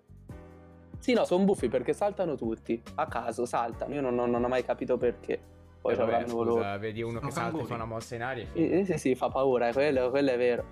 Sì, 0.99 1.13
no, 1.13 1.23
sono 1.25 1.43
buffi 1.45 1.67
perché 1.69 1.93
saltano 1.93 2.35
tutti. 2.35 2.81
A 2.95 3.07
caso 3.07 3.45
saltano. 3.45 3.93
Io 3.95 4.01
non, 4.01 4.13
non- 4.13 4.29
non 4.29 4.43
ho 4.43 4.47
mai 4.47 4.63
capito 4.63 4.97
perché. 4.97 5.39
Poi 5.81 5.93
Eh, 5.93 5.95
ci 5.95 6.01
vabbè, 6.01 6.13
avranno 6.13 6.43
scusa, 6.43 6.77
vedi 6.77 7.01
uno 7.01 7.17
Sono 7.19 7.27
che 7.27 7.31
salta 7.33 7.61
e 7.61 7.65
fa 7.65 7.73
una 7.73 7.85
mossa 7.85 8.15
in 8.15 8.21
aria. 8.23 8.45
e 8.53 8.85
Sì, 8.85 8.97
sì, 8.97 9.15
fa 9.15 9.29
paura, 9.29 9.71
quello, 9.71 10.09
quello 10.11 10.29
è 10.31 10.37
vero. 10.37 10.63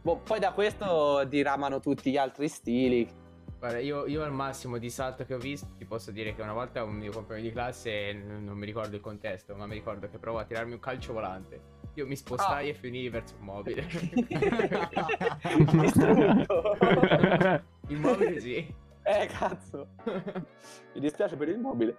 Boh, 0.00 0.18
poi 0.18 0.38
da 0.38 0.52
questo 0.52 1.24
diramano 1.24 1.80
tutti 1.80 2.10
gli 2.10 2.16
altri 2.16 2.48
stili. 2.48 3.06
Guarda, 3.64 3.80
io, 3.80 4.04
io 4.06 4.22
al 4.22 4.30
massimo 4.30 4.76
di 4.76 4.90
salto 4.90 5.24
che 5.24 5.32
ho 5.32 5.38
visto 5.38 5.68
ti 5.78 5.86
posso 5.86 6.10
dire 6.10 6.34
che 6.34 6.42
una 6.42 6.52
volta 6.52 6.84
un 6.84 6.96
mio 6.96 7.10
compagno 7.10 7.40
di 7.40 7.50
classe, 7.50 8.12
n- 8.12 8.44
non 8.44 8.58
mi 8.58 8.66
ricordo 8.66 8.94
il 8.94 9.00
contesto, 9.00 9.54
ma 9.54 9.64
mi 9.66 9.72
ricordo 9.72 10.06
che 10.10 10.18
provò 10.18 10.40
a 10.40 10.44
tirarmi 10.44 10.74
un 10.74 10.80
calcio 10.80 11.14
volante. 11.14 11.62
Io 11.94 12.06
mi 12.06 12.14
spostai 12.14 12.66
Ah. 12.66 12.68
e 12.68 12.74
finii 12.74 13.08
verso 13.08 13.36
un 13.38 13.44
mobile. 13.46 13.86
Il 17.88 17.98
mobile 18.00 18.38
sì. 18.38 18.56
eh, 19.02 19.26
cazzo. 19.28 19.88
Mi 20.92 21.00
dispiace 21.00 21.34
per 21.36 21.48
il 21.48 21.58
mobile. 21.58 21.96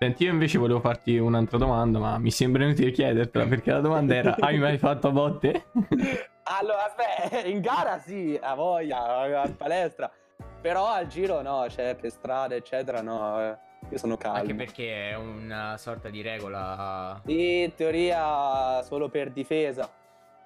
Senti, 0.00 0.24
io 0.24 0.32
invece 0.32 0.58
volevo 0.58 0.80
farti 0.80 1.16
un'altra 1.16 1.58
domanda, 1.58 2.00
ma 2.00 2.18
mi 2.18 2.32
sembra 2.32 2.64
inutile 2.64 2.90
chiedertela 2.90 3.46
perché 3.46 3.70
la 3.70 3.80
domanda 3.80 4.16
era: 4.16 4.34
hai 4.40 4.58
mai 4.58 4.78
fatto 4.78 5.06
a 5.06 5.10
botte? 5.12 5.66
Allora, 6.42 6.86
aspetta, 6.92 7.46
in 7.46 7.60
gara 7.60 8.00
sì, 8.00 8.36
a 8.42 8.56
voglia, 8.56 9.42
a 9.42 9.48
palestra. 9.56 10.10
Però 10.64 10.86
al 10.86 11.08
giro 11.08 11.42
no, 11.42 11.68
cioè 11.68 11.94
per 11.94 12.10
strada, 12.10 12.54
eccetera, 12.54 13.02
no. 13.02 13.38
eh, 13.38 13.58
Io 13.90 13.98
sono 13.98 14.16
calmo. 14.16 14.38
Anche 14.38 14.54
perché 14.54 15.10
è 15.10 15.14
una 15.14 15.76
sorta 15.76 16.08
di 16.08 16.22
regola. 16.22 17.20
Sì, 17.26 17.64
in 17.64 17.74
teoria 17.74 18.80
solo 18.80 19.10
per 19.10 19.30
difesa. 19.30 19.86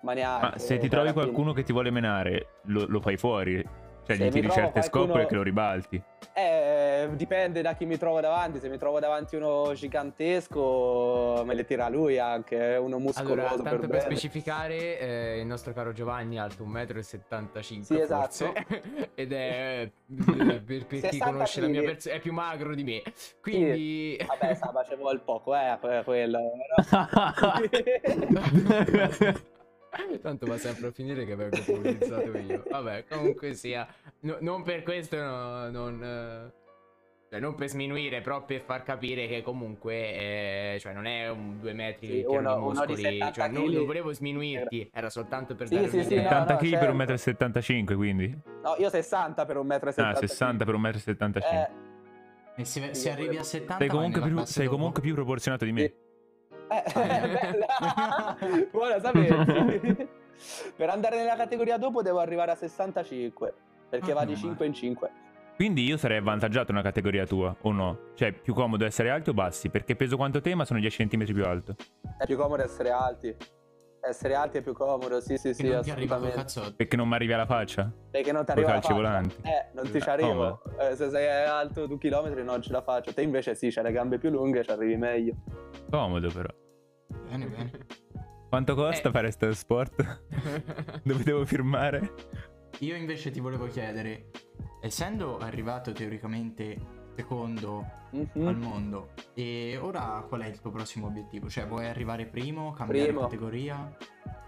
Ma 0.00 0.14
neanche. 0.14 0.46
Ma 0.46 0.58
se 0.58 0.78
ti 0.78 0.88
trovi 0.88 1.10
fine- 1.10 1.22
qualcuno 1.22 1.52
che 1.52 1.62
ti 1.62 1.70
vuole 1.70 1.90
menare, 1.92 2.54
lo, 2.62 2.84
lo 2.88 3.00
fai 3.00 3.16
fuori. 3.16 3.64
Cioè, 4.08 4.16
Se 4.16 4.24
gli 4.24 4.30
tiri 4.30 4.50
certe 4.50 4.88
qualcuno- 4.88 5.26
che 5.26 5.34
lo 5.34 5.42
ribalti. 5.42 6.02
Eh, 6.32 7.10
dipende 7.12 7.60
da 7.60 7.74
chi 7.74 7.84
mi 7.84 7.98
trovo 7.98 8.20
davanti. 8.20 8.58
Se 8.58 8.70
mi 8.70 8.78
trovo 8.78 9.00
davanti 9.00 9.36
uno 9.36 9.72
gigantesco, 9.74 11.42
me 11.44 11.52
le 11.54 11.64
tira 11.66 11.90
lui 11.90 12.18
anche. 12.18 12.76
Uno 12.80 12.98
muscoloso 12.98 13.32
Allora, 13.32 13.48
tanto 13.62 13.80
per, 13.80 13.86
bene. 13.88 14.00
specificare, 14.00 14.98
eh, 14.98 15.40
il 15.40 15.46
nostro 15.46 15.74
caro 15.74 15.92
Giovanni 15.92 16.36
è 16.36 16.38
alto 16.38 16.64
1,75 16.64 17.78
m 17.78 17.82
Sì, 17.82 17.94
forse, 17.96 18.00
esatto. 18.00 18.52
ed 19.14 19.32
è, 19.32 19.90
per, 20.24 20.62
per 20.64 20.86
chi 20.86 21.00
60 21.00 21.24
conosce 21.30 21.60
la 21.60 21.68
mia 21.68 21.82
persona, 21.82 22.14
è 22.14 22.20
più 22.20 22.32
magro 22.32 22.74
di 22.74 22.84
me. 22.84 23.02
Quindi... 23.42 24.18
Vabbè, 24.26 24.54
Saba, 24.54 24.84
ci 24.88 24.94
vuole 24.96 25.18
poco, 25.18 25.54
eh, 25.54 25.76
que- 25.80 26.02
quello. 26.04 26.40
Tanto 30.20 30.46
va 30.46 30.58
sempre 30.58 30.88
a 30.88 30.90
finire 30.90 31.24
che 31.24 31.34
vengo 31.34 31.56
pubblicizzato 31.64 32.36
io. 32.36 32.62
Vabbè, 32.68 33.04
comunque 33.08 33.54
sia. 33.54 33.86
no- 34.20 34.36
non 34.40 34.62
per 34.62 34.82
questo, 34.82 35.16
no- 35.16 35.70
non. 35.70 36.02
eh, 36.02 36.52
cioè, 37.30 37.40
non 37.40 37.54
per 37.54 37.68
sminuire, 37.68 38.20
però 38.22 38.44
per 38.44 38.60
far 38.62 38.82
capire 38.82 39.26
che 39.26 39.42
comunque. 39.42 39.94
eh, 40.74 40.76
cioè, 40.80 40.92
non 40.92 41.06
è 41.06 41.28
un 41.30 41.58
due 41.60 41.72
metri 41.72 42.06
Sì, 42.06 42.24
pieno 42.26 42.38
uno- 42.38 42.54
di 42.54 42.60
uno 42.60 42.70
di 42.70 42.92
muscoli. 42.92 43.02
70 43.02 43.32
cioè, 43.32 43.48
non, 43.48 43.64
kg. 43.66 43.72
non 43.74 43.86
volevo 43.86 44.12
sminuirti, 44.12 44.90
era 44.92 45.10
soltanto 45.10 45.54
per 45.54 45.68
Sì, 45.68 45.74
dare 45.74 45.88
sì, 45.88 46.02
sì, 46.02 46.14
un'idea. 46.14 46.22
no, 46.22 46.28
70 46.28 46.52
no, 46.52 46.58
kg 46.58 46.70
per 46.70 46.78
certo. 46.80 46.94
1,75 46.94 47.92
m, 47.94 47.96
quindi? 47.96 48.38
No, 48.62 48.74
io 48.78 48.88
60 48.90 49.44
per 49.46 49.56
un 49.56 49.66
metro 49.66 49.86
e 49.88 49.90
Ah, 49.90 49.94
70. 50.14 50.26
60 50.26 50.64
per 50.64 50.74
1,75 50.74 51.38
m. 51.38 51.54
Eh, 51.54 51.86
E 52.60 52.64
se, 52.64 52.94
se 52.94 53.10
arrivi 53.10 53.36
a 53.36 53.42
70 53.44 53.76
sei 53.78 53.88
comunque, 53.88 54.20
più, 54.20 54.44
sei 54.44 54.66
comunque 54.66 55.00
più 55.02 55.14
proporzionato 55.14 55.64
di 55.64 55.72
me. 55.72 55.80
Sì. 55.82 55.94
Eh, 56.68 57.28
bella. 57.28 58.36
Buona 58.70 59.00
sapersi. 59.00 60.08
per 60.76 60.88
andare 60.90 61.16
nella 61.16 61.36
categoria 61.36 61.76
dopo 61.78 62.02
devo 62.02 62.18
arrivare 62.18 62.52
a 62.52 62.54
65. 62.54 63.54
perché 63.88 64.12
Ah, 64.12 64.14
va 64.14 64.20
di 64.24 64.34
meno 64.34 64.40
5 64.40 64.66
in 64.66 64.74
5. 64.74 65.10
Quindi 65.56 65.84
io 65.84 65.96
sarei 65.96 66.18
avvantaggiato 66.18 66.70
nella 66.70 66.84
categoria 66.84 67.26
tua, 67.26 67.56
o 67.62 67.72
no? 67.72 67.98
Cioè, 68.14 68.32
più 68.32 68.54
comodo 68.54 68.84
essere 68.84 69.10
alti 69.10 69.30
o 69.30 69.34
bassi? 69.34 69.70
Perché 69.70 69.96
peso 69.96 70.16
quanto 70.16 70.40
te, 70.40 70.54
ma 70.54 70.64
sono 70.64 70.78
10 70.78 71.08
cm 71.08 71.24
più 71.24 71.44
alto. 71.44 71.74
È 72.16 72.26
più 72.26 72.36
comodo 72.36 72.62
essere 72.62 72.90
alti. 72.90 73.34
Essere 74.08 74.34
alti 74.34 74.58
è 74.58 74.62
più 74.62 74.72
comodo, 74.72 75.20
sì, 75.20 75.36
sì, 75.36 75.52
sì, 75.52 75.68
non 75.68 75.82
ti 75.82 75.90
arriva 75.90 76.16
col 76.16 76.26
assolutamente. 76.28 76.76
Perché 76.76 76.96
non 76.96 77.08
mi 77.08 77.14
arrivi 77.14 77.32
alla 77.34 77.46
faccia? 77.46 77.92
Perché 78.10 78.32
non 78.32 78.44
ti 78.44 78.52
Coi 78.52 78.62
arriva 78.64 78.68
la 78.68 78.80
calci 78.80 78.88
faccia. 78.88 78.94
volanti. 79.00 79.36
Eh, 79.42 79.66
non 79.74 79.84
ti 79.90 80.00
ci 80.00 80.08
Eh, 80.08 80.10
arrivo. 80.10 80.62
Eh, 80.78 80.96
se 80.96 81.10
sei 81.10 81.46
alto 81.46 81.86
due 81.86 81.98
chilometri 81.98 82.42
non 82.42 82.62
ce 82.62 82.72
la 82.72 82.80
faccio. 82.82 83.12
Te 83.12 83.22
invece 83.22 83.54
sì, 83.54 83.68
c'hai 83.70 83.84
le 83.84 83.92
gambe 83.92 84.18
più 84.18 84.30
lunghe, 84.30 84.64
ci 84.64 84.70
arrivi 84.70 84.96
meglio. 84.96 85.34
Comodo 85.90 86.30
però. 86.32 86.48
Bene, 87.28 87.46
bene. 87.46 87.70
Quanto 88.48 88.74
costa 88.74 89.08
Eh. 89.08 89.12
fare 89.12 89.30
sto 89.30 89.52
sport? 89.52 90.22
Dove 91.04 91.22
devo 91.22 91.44
firmare? 91.44 92.14
Io 92.78 92.94
invece 92.96 93.30
ti 93.30 93.40
volevo 93.40 93.66
chiedere, 93.66 94.30
essendo 94.80 95.36
arrivato 95.38 95.92
teoricamente 95.92 96.76
secondo 97.22 97.84
Mhm. 98.10 98.46
al 98.46 98.56
mondo, 98.56 99.08
e 99.34 99.76
ora 99.82 100.24
qual 100.28 100.42
è 100.42 100.46
il 100.46 100.60
tuo 100.60 100.70
prossimo 100.70 101.08
obiettivo? 101.08 101.48
Cioè, 101.48 101.66
vuoi 101.66 101.86
arrivare 101.86 102.26
primo, 102.26 102.72
cambiare 102.72 103.08
Primo. 103.08 103.22
categoria? 103.22 103.96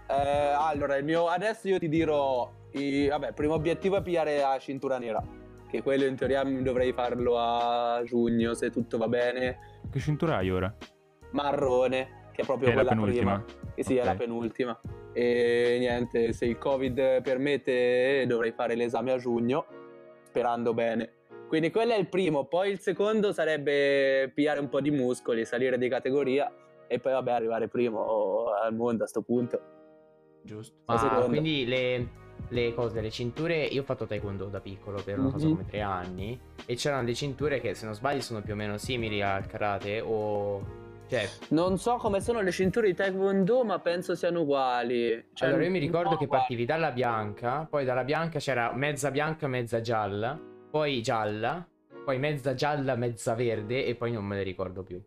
Eh, 0.07 0.13
allora, 0.57 0.95
il 0.95 1.03
mio 1.03 1.27
adesso 1.27 1.67
io 1.67 1.77
ti 1.79 1.89
dirò. 1.89 2.59
i- 2.73 3.09
vabbè, 3.09 3.27
il 3.27 3.33
primo 3.33 3.55
obiettivo 3.55 3.97
è 3.97 4.01
pigliare 4.01 4.39
la 4.39 4.57
cintura 4.57 4.97
nera. 4.97 5.21
Che 5.67 5.81
quello 5.83 6.05
in 6.05 6.15
teoria 6.15 6.41
dovrei 6.43 6.93
farlo 6.93 7.37
a 7.37 8.01
giugno, 8.05 8.53
se 8.53 8.69
tutto 8.69 8.97
va 8.97 9.09
bene. 9.09 9.79
Che 9.91 9.99
cintura 9.99 10.37
hai 10.37 10.49
ora? 10.51 10.73
Marrone, 11.31 12.29
che 12.31 12.43
è 12.43 12.45
proprio 12.45 12.69
È 12.69 12.73
la 12.73 12.81
quella 12.83 12.89
penultima? 12.95 13.39
prima. 13.41 13.73
Che 13.75 13.83
sì, 13.83 13.97
è 13.97 14.05
la 14.05 14.15
penultima. 14.15 14.79
E 15.11 15.75
niente, 15.79 16.31
se 16.31 16.45
il 16.45 16.57
Covid 16.57 17.21
permette, 17.21 18.23
dovrei 18.25 18.53
fare 18.53 18.75
l'esame 18.75 19.11
a 19.11 19.17
giugno, 19.17 19.65
sperando 20.23 20.73
bene. 20.73 21.15
Quindi 21.51 21.69
quello 21.69 21.91
è 21.91 21.97
il 21.97 22.07
primo. 22.07 22.45
Poi 22.45 22.69
il 22.71 22.79
secondo 22.79 23.33
sarebbe 23.33 24.31
pigliare 24.33 24.61
un 24.61 24.69
po' 24.69 24.79
di 24.79 24.89
muscoli, 24.89 25.43
salire 25.43 25.77
di 25.77 25.89
categoria 25.89 26.49
e 26.87 26.97
poi, 26.99 27.11
vabbè, 27.11 27.29
arrivare 27.29 27.67
primo 27.67 28.45
al 28.53 28.73
mondo 28.73 29.03
a 29.03 29.07
sto 29.07 29.21
punto. 29.21 29.59
Giusto. 30.43 30.75
Ma 30.85 30.95
quindi 31.27 31.65
le, 31.65 32.07
le 32.47 32.73
cose, 32.73 33.01
le 33.01 33.09
cinture, 33.11 33.65
io 33.65 33.81
ho 33.81 33.83
fatto 33.83 34.05
taekwondo 34.05 34.45
da 34.45 34.61
piccolo 34.61 35.01
per 35.03 35.19
una 35.19 35.29
cosa 35.29 35.45
Mhm. 35.45 35.51
come 35.51 35.65
tre 35.65 35.81
anni 35.81 36.39
e 36.65 36.75
c'erano 36.75 37.03
le 37.05 37.13
cinture 37.13 37.59
che 37.59 37.73
se 37.73 37.83
non 37.83 37.95
sbaglio 37.95 38.21
sono 38.21 38.41
più 38.41 38.53
o 38.53 38.55
meno 38.55 38.77
simili 38.77 39.21
al 39.21 39.45
karate 39.45 39.99
o... 39.99 40.79
Cioè, 41.09 41.27
Non 41.49 41.77
so 41.77 41.97
come 41.97 42.21
sono 42.21 42.39
le 42.39 42.51
cinture 42.51 42.87
di 42.87 42.93
Taekwondo, 42.93 43.65
ma 43.65 43.77
penso 43.79 44.15
siano 44.15 44.43
uguali. 44.43 45.31
Cioè, 45.33 45.49
allora 45.49 45.65
io 45.65 45.69
mi 45.71 45.79
ricordo 45.79 46.15
che 46.15 46.23
uguali. 46.23 46.29
partivi 46.43 46.63
dalla 46.63 46.91
bianca, 46.91 47.67
poi 47.69 47.83
dalla 47.83 48.05
bianca 48.05 48.39
c'era 48.39 48.71
mezza 48.73 49.11
bianca, 49.11 49.47
mezza 49.47 49.81
gialla, 49.81 50.39
poi 50.71 51.01
gialla, 51.01 51.67
poi 52.05 52.17
mezza 52.17 52.53
gialla, 52.53 52.95
mezza 52.95 53.35
verde 53.35 53.85
e 53.85 53.95
poi 53.95 54.13
non 54.13 54.23
me 54.25 54.37
le 54.37 54.43
ricordo 54.43 54.83
più. 54.83 54.99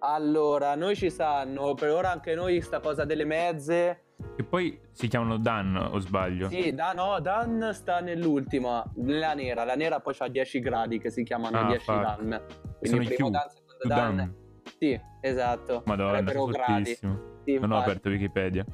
Allora, 0.00 0.74
noi 0.74 0.96
ci 0.96 1.10
sanno, 1.10 1.74
per 1.74 1.90
ora 1.90 2.10
anche 2.10 2.34
noi 2.34 2.60
sta 2.60 2.80
cosa 2.80 3.04
delle 3.04 3.24
mezze. 3.24 4.02
Che 4.34 4.44
poi 4.44 4.80
si 4.92 5.08
chiamano 5.08 5.36
Dan, 5.36 5.76
o 5.76 5.98
sbaglio? 5.98 6.48
Sì, 6.48 6.72
da, 6.72 6.92
no, 6.92 7.20
Dan 7.20 7.70
sta 7.72 8.00
nell'ultima, 8.00 8.82
nella 8.96 9.34
nera. 9.34 9.64
La 9.64 9.74
nera 9.74 10.00
poi 10.00 10.14
ha 10.18 10.28
10 10.28 10.60
gradi 10.60 10.98
che 10.98 11.10
si 11.10 11.22
chiamano 11.22 11.58
Ah, 11.58 11.66
10 11.66 11.84
fuck. 11.84 12.00
Dan. 12.00 12.42
Sono 12.80 13.02
i 13.02 13.04
primo 13.06 13.28
Q. 13.28 13.32
Dan, 13.32 13.48
secondo 13.50 13.94
Dan. 13.94 14.16
Dan. 14.16 14.34
Sì, 14.78 15.00
esatto. 15.20 15.82
Madonna, 15.84 16.30
sono 16.30 16.44
gradi. 16.46 16.72
fortissimo. 16.72 17.34
Sì, 17.44 17.58
Non 17.58 17.72
ho 17.72 17.78
aperto 17.78 18.08
Wikipedia. 18.08 18.64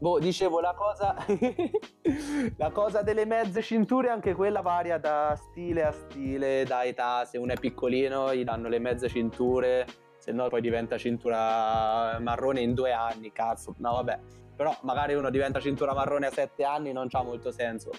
Boh, 0.00 0.20
dicevo 0.20 0.60
la 0.60 0.74
cosa. 0.74 1.16
la 2.56 2.70
cosa 2.70 3.02
delle 3.02 3.24
mezze 3.24 3.62
cinture, 3.62 4.10
anche 4.10 4.32
quella 4.34 4.60
varia 4.60 4.96
da 4.96 5.36
stile 5.36 5.84
a 5.84 5.90
stile, 5.90 6.64
da 6.64 6.84
età. 6.84 7.24
Se 7.24 7.36
uno 7.36 7.52
è 7.52 7.58
piccolino, 7.58 8.32
gli 8.32 8.44
danno 8.44 8.68
le 8.68 8.78
mezze 8.78 9.08
cinture, 9.08 9.86
se 10.16 10.30
no 10.30 10.48
poi 10.48 10.60
diventa 10.60 10.96
cintura 10.98 12.16
marrone 12.20 12.60
in 12.60 12.74
due 12.74 12.92
anni. 12.92 13.32
Cazzo, 13.32 13.74
no, 13.78 13.94
vabbè. 13.94 14.18
Però 14.54 14.76
magari 14.82 15.14
uno 15.14 15.30
diventa 15.30 15.58
cintura 15.58 15.92
marrone 15.94 16.26
a 16.26 16.30
sette 16.30 16.62
anni, 16.62 16.92
non 16.92 17.08
c'ha 17.08 17.22
molto 17.22 17.50
senso. 17.50 17.90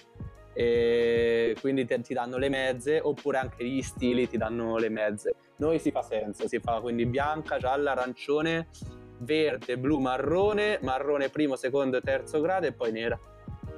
E 0.54 1.54
quindi 1.60 1.84
te- 1.84 2.00
ti 2.00 2.14
danno 2.14 2.38
le 2.38 2.48
mezze, 2.48 2.98
oppure 2.98 3.36
anche 3.36 3.62
gli 3.62 3.82
stili 3.82 4.26
ti 4.26 4.38
danno 4.38 4.78
le 4.78 4.88
mezze. 4.88 5.34
Noi 5.56 5.78
si 5.78 5.90
fa 5.90 6.00
senso, 6.00 6.48
si 6.48 6.60
fa 6.60 6.80
quindi 6.80 7.04
bianca, 7.04 7.58
gialla, 7.58 7.92
arancione, 7.92 8.68
verde, 9.20 9.78
blu, 9.78 9.98
marrone, 9.98 10.78
marrone 10.82 11.28
primo, 11.28 11.56
secondo 11.56 11.96
e 11.96 12.00
terzo 12.00 12.40
grado 12.40 12.66
e 12.66 12.72
poi 12.72 12.92
nera. 12.92 13.18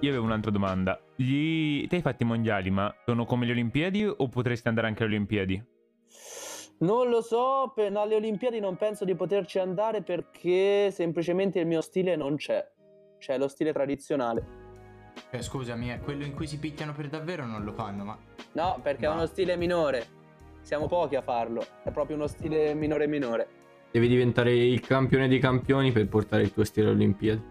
Io 0.00 0.08
avevo 0.10 0.24
un'altra 0.24 0.50
domanda. 0.50 1.00
Gli... 1.14 1.86
Te 1.86 1.96
hai 1.96 2.02
fatti 2.02 2.24
i 2.24 2.26
mondiali, 2.26 2.70
ma 2.70 2.92
sono 3.04 3.24
come 3.24 3.46
le 3.46 3.52
Olimpiadi 3.52 4.04
o 4.04 4.28
potresti 4.28 4.66
andare 4.68 4.88
anche 4.88 5.04
alle 5.04 5.14
Olimpiadi? 5.14 5.64
Non 6.78 7.08
lo 7.08 7.22
so, 7.22 7.70
per 7.72 7.96
alle 7.96 8.16
Olimpiadi 8.16 8.58
non 8.58 8.76
penso 8.76 9.04
di 9.04 9.14
poterci 9.14 9.60
andare 9.60 10.02
perché 10.02 10.90
semplicemente 10.90 11.60
il 11.60 11.66
mio 11.66 11.80
stile 11.80 12.16
non 12.16 12.34
c'è. 12.34 12.68
C'è 13.18 13.38
lo 13.38 13.46
stile 13.46 13.72
tradizionale. 13.72 14.60
Eh, 15.30 15.42
scusami, 15.42 15.88
è 15.88 16.00
quello 16.00 16.24
in 16.24 16.34
cui 16.34 16.48
si 16.48 16.58
picchiano 16.58 16.92
per 16.92 17.06
davvero 17.08 17.46
non 17.46 17.62
lo 17.62 17.72
fanno, 17.72 18.02
ma... 18.04 18.18
No, 18.52 18.80
perché 18.82 19.04
è 19.06 19.08
No. 19.08 19.14
uno 19.14 19.26
stile 19.26 19.56
minore. 19.56 20.20
Siamo 20.62 20.88
pochi 20.88 21.14
a 21.14 21.22
farlo. 21.22 21.64
È 21.84 21.90
proprio 21.92 22.16
uno 22.16 22.26
stile 22.26 22.74
minore 22.74 23.06
minore. 23.06 23.46
Devi 23.92 24.08
diventare 24.08 24.54
il 24.54 24.80
campione 24.80 25.28
dei 25.28 25.38
campioni 25.38 25.92
per 25.92 26.08
portare 26.08 26.44
il 26.44 26.52
tuo 26.54 26.64
stile 26.64 26.86
alle 26.86 26.94
Olimpiadi. 26.94 27.42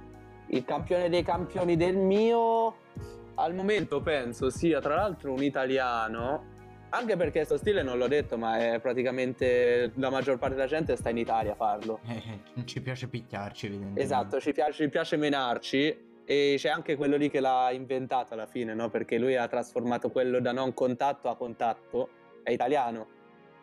Il 0.47 0.65
campione 0.65 1.07
dei 1.07 1.21
campioni 1.21 1.77
del 1.77 1.95
mio 1.95 2.75
al 3.35 3.53
momento 3.53 4.01
penso 4.01 4.49
sia 4.49 4.81
tra 4.81 4.95
l'altro 4.95 5.33
un 5.33 5.43
italiano. 5.43 6.49
Anche 6.89 7.15
perché 7.15 7.45
sto 7.45 7.57
stile 7.57 7.83
non 7.83 7.99
l'ho 7.99 8.07
detto, 8.07 8.39
ma 8.39 8.57
è 8.57 8.79
praticamente 8.79 9.91
la 9.95 10.09
maggior 10.09 10.39
parte 10.39 10.55
della 10.55 10.67
gente 10.67 10.95
sta 10.95 11.11
in 11.11 11.17
Italia 11.17 11.51
a 11.51 11.55
farlo. 11.55 11.99
Eh, 12.07 12.39
non 12.55 12.65
ci 12.65 12.81
piace 12.81 13.07
picchiarci, 13.07 13.67
evidentemente. 13.67 14.01
Esatto, 14.01 14.39
ci 14.39 14.51
piace, 14.51 14.83
ci 14.83 14.89
piace 14.89 15.17
menarci 15.17 16.09
e 16.25 16.55
c'è 16.57 16.69
anche 16.69 16.95
quello 16.95 17.17
lì 17.17 17.29
che 17.29 17.39
l'ha 17.39 17.69
inventato 17.71 18.33
alla 18.33 18.47
fine, 18.47 18.73
no? 18.73 18.89
Perché 18.89 19.19
lui 19.19 19.35
ha 19.35 19.47
trasformato 19.47 20.09
quello 20.09 20.39
da 20.39 20.53
non 20.53 20.73
contatto 20.73 21.29
a 21.29 21.35
contatto, 21.35 22.09
è 22.41 22.49
italiano 22.49 23.07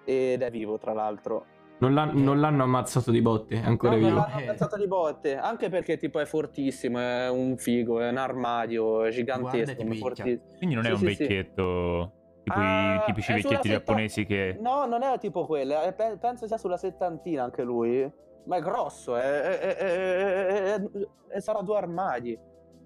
ed 0.04 0.42
è 0.42 0.50
vivo 0.52 0.78
tra 0.78 0.92
l'altro. 0.92 1.56
Non, 1.80 1.94
l'han- 1.94 2.20
non 2.22 2.40
l'hanno 2.40 2.64
ammazzato 2.64 3.10
di 3.12 3.22
botte, 3.22 3.60
è 3.60 3.64
ancora 3.64 3.94
No, 3.94 4.00
non 4.00 4.08
vivo. 4.10 4.20
l'hanno 4.20 4.40
Eh. 4.40 4.44
pensato 4.46 4.76
di 4.76 4.86
botte, 4.88 5.36
anche 5.36 5.68
perché 5.68 5.96
tipo 5.96 6.18
è 6.18 6.24
fortissimo, 6.24 6.98
è 6.98 7.28
un 7.30 7.56
figo, 7.56 8.00
è 8.00 8.08
un 8.08 8.16
armadio, 8.16 9.04
è 9.04 9.10
gigantesco, 9.10 9.84
fortissimo. 9.94 10.56
Quindi 10.56 10.74
non 10.74 10.84
è 10.84 10.88
Sì, 10.88 10.92
un 10.92 10.98
sì, 10.98 11.14
sì. 11.14 11.16
vecchietto 11.22 12.12
tipo 12.42 12.58
Ah, 12.58 12.94
i 12.96 13.02
tipici 13.06 13.30
è 13.30 13.34
vecchietti 13.36 13.56
setta- 13.68 13.68
giapponesi 13.68 14.24
che... 14.26 14.58
No, 14.60 14.86
non 14.86 15.02
è 15.02 15.18
tipo 15.18 15.46
quello, 15.46 15.80
è- 15.82 15.92
pe- 15.92 16.16
penso 16.20 16.46
sia 16.48 16.56
sulla 16.58 16.76
settantina 16.78 17.44
anche 17.44 17.62
lui, 17.62 18.10
ma 18.46 18.56
è 18.56 18.60
grosso, 18.60 19.14
è, 19.16 19.40
è- 19.40 19.58
è- 19.58 19.76
è- 19.76 20.74
è- 20.74 20.88
è- 21.28 21.40
sarà 21.40 21.60
due 21.60 21.76
armadi, 21.76 22.36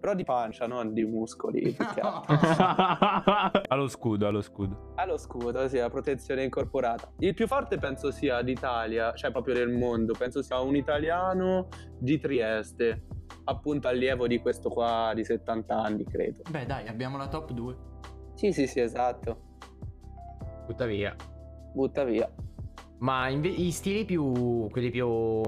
però 0.03 0.15
di 0.15 0.25
pancia, 0.25 0.67
non 0.67 0.93
di 0.93 1.05
muscoli. 1.05 1.71
più 1.71 1.87
che 1.95 2.01
altro. 2.01 2.35
ha 3.69 3.75
lo 3.77 3.87
scudo, 3.87 4.27
ha 4.27 4.31
lo 4.31 4.41
scudo. 4.41 4.95
Ha 4.97 5.07
lo 5.07 5.17
scudo, 5.17 5.69
sì, 5.69 5.77
la 5.79 5.89
protezione 5.91 6.43
incorporata. 6.43 7.13
Il 7.21 7.35
più 7.35 7.47
forte 7.47 7.79
penso 7.79 8.11
sia 8.11 8.43
d'Italia, 8.43 9.13
cioè 9.15 9.31
proprio 9.31 9.55
del 9.55 9.69
mondo, 9.69 10.13
penso 10.19 10.43
sia 10.43 10.59
un 10.59 10.75
italiano 10.75 11.69
di 12.01 12.19
Trieste, 12.19 13.07
appunto 13.45 13.87
allievo 13.87 14.27
di 14.27 14.41
questo 14.41 14.71
qua 14.71 15.13
di 15.15 15.25
70 15.25 15.73
anni, 15.73 16.05
credo. 16.05 16.43
Beh, 16.51 16.67
dai, 16.67 16.89
abbiamo 16.89 17.17
la 17.17 17.29
top 17.29 17.53
2. 17.53 17.77
Sì, 18.35 18.53
sì, 18.53 18.67
sì, 18.67 18.81
esatto. 18.81 19.51
Tuttavia. 20.67 21.15
Butta 21.73 22.03
via. 22.03 22.29
Ma 22.99 23.29
inve- 23.29 23.51
i 23.51 23.71
stili 23.71 24.05
più. 24.05 24.69
quelli 24.69 24.91
più. 24.91 25.41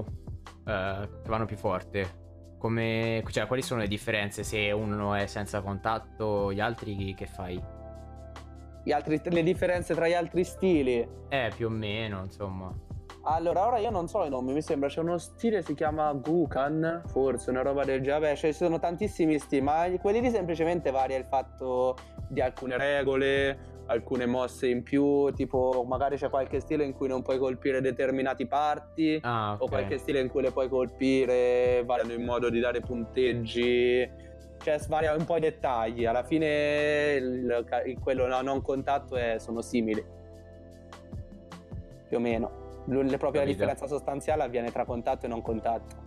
eh, 0.65 1.09
che 1.23 1.29
vanno 1.29 1.45
più 1.45 1.57
forte. 1.57 2.23
Come. 2.65 3.23
Cioè, 3.29 3.45
quali 3.45 3.61
sono 3.61 3.81
le 3.81 3.87
differenze 3.87 4.41
se 4.43 4.71
uno 4.71 5.13
è 5.13 5.27
senza 5.27 5.61
contatto, 5.61 6.51
gli 6.51 6.59
altri 6.59 7.13
che 7.15 7.27
fai? 7.27 7.61
Gli 8.83 8.91
altri- 8.91 9.21
le 9.23 9.43
differenze 9.43 9.93
tra 9.93 10.07
gli 10.07 10.13
altri 10.13 10.43
stili. 10.43 11.07
Eh, 11.29 11.51
più 11.55 11.67
o 11.67 11.69
meno, 11.69 12.23
insomma. 12.23 12.73
Allora, 13.25 13.67
ora 13.67 13.77
io 13.77 13.91
non 13.91 14.07
so 14.07 14.23
i 14.23 14.29
nomi, 14.29 14.53
mi 14.53 14.63
sembra 14.63 14.89
c'è 14.89 15.01
uno 15.01 15.19
stile 15.19 15.61
si 15.61 15.75
chiama 15.75 16.11
Gukan, 16.13 17.03
forse 17.05 17.51
una 17.51 17.61
roba 17.61 17.83
del 17.83 18.01
genere. 18.01 18.19
Vabbè, 18.19 18.35
ci 18.35 18.51
sono 18.51 18.79
tantissimi 18.79 19.37
stili, 19.37 19.61
ma 19.61 19.87
quelli 20.01 20.21
lì 20.21 20.31
semplicemente 20.31 20.89
varia 20.89 21.17
il 21.17 21.25
fatto 21.25 21.95
di 22.27 22.41
alcune 22.41 22.77
regole, 22.77 23.57
alcune 23.87 24.25
mosse 24.25 24.67
in 24.67 24.83
più, 24.83 25.31
tipo 25.33 25.85
magari 25.87 26.17
c'è 26.17 26.29
qualche 26.29 26.59
stile 26.59 26.83
in 26.83 26.93
cui 26.93 27.07
non 27.07 27.21
puoi 27.21 27.37
colpire 27.37 27.81
determinati 27.81 28.45
parti. 28.47 29.19
Ah, 29.21 29.53
ok. 29.53 29.61
O 29.61 29.67
qualche 29.67 29.97
stile 29.97 30.19
in 30.19 30.29
cui 30.29 30.41
le 30.41 30.51
puoi 30.51 30.67
colpire, 30.69 31.83
variano 31.85 32.13
in 32.13 32.23
modo 32.23 32.49
di 32.49 32.59
dare 32.59 32.79
punteggi, 32.81 34.09
cioè 34.63 34.79
varia 34.87 35.13
un 35.13 35.25
po' 35.25 35.37
i 35.37 35.41
dettagli. 35.41 36.05
Alla 36.05 36.23
fine 36.23 37.13
il, 37.19 37.65
il- 37.85 37.99
quello 37.99 38.25
no- 38.27 38.41
non 38.41 38.61
contatto 38.61 39.15
è- 39.15 39.37
sono 39.39 39.61
simili, 39.61 40.03
più 42.07 42.17
o 42.17 42.19
meno. 42.19 42.63
La 42.87 43.07
Capito. 43.17 43.45
differenza 43.45 43.87
sostanziale 43.87 44.43
avviene 44.43 44.71
tra 44.71 44.85
contatto 44.85 45.25
e 45.25 45.29
non 45.29 45.41
contatto. 45.41 46.03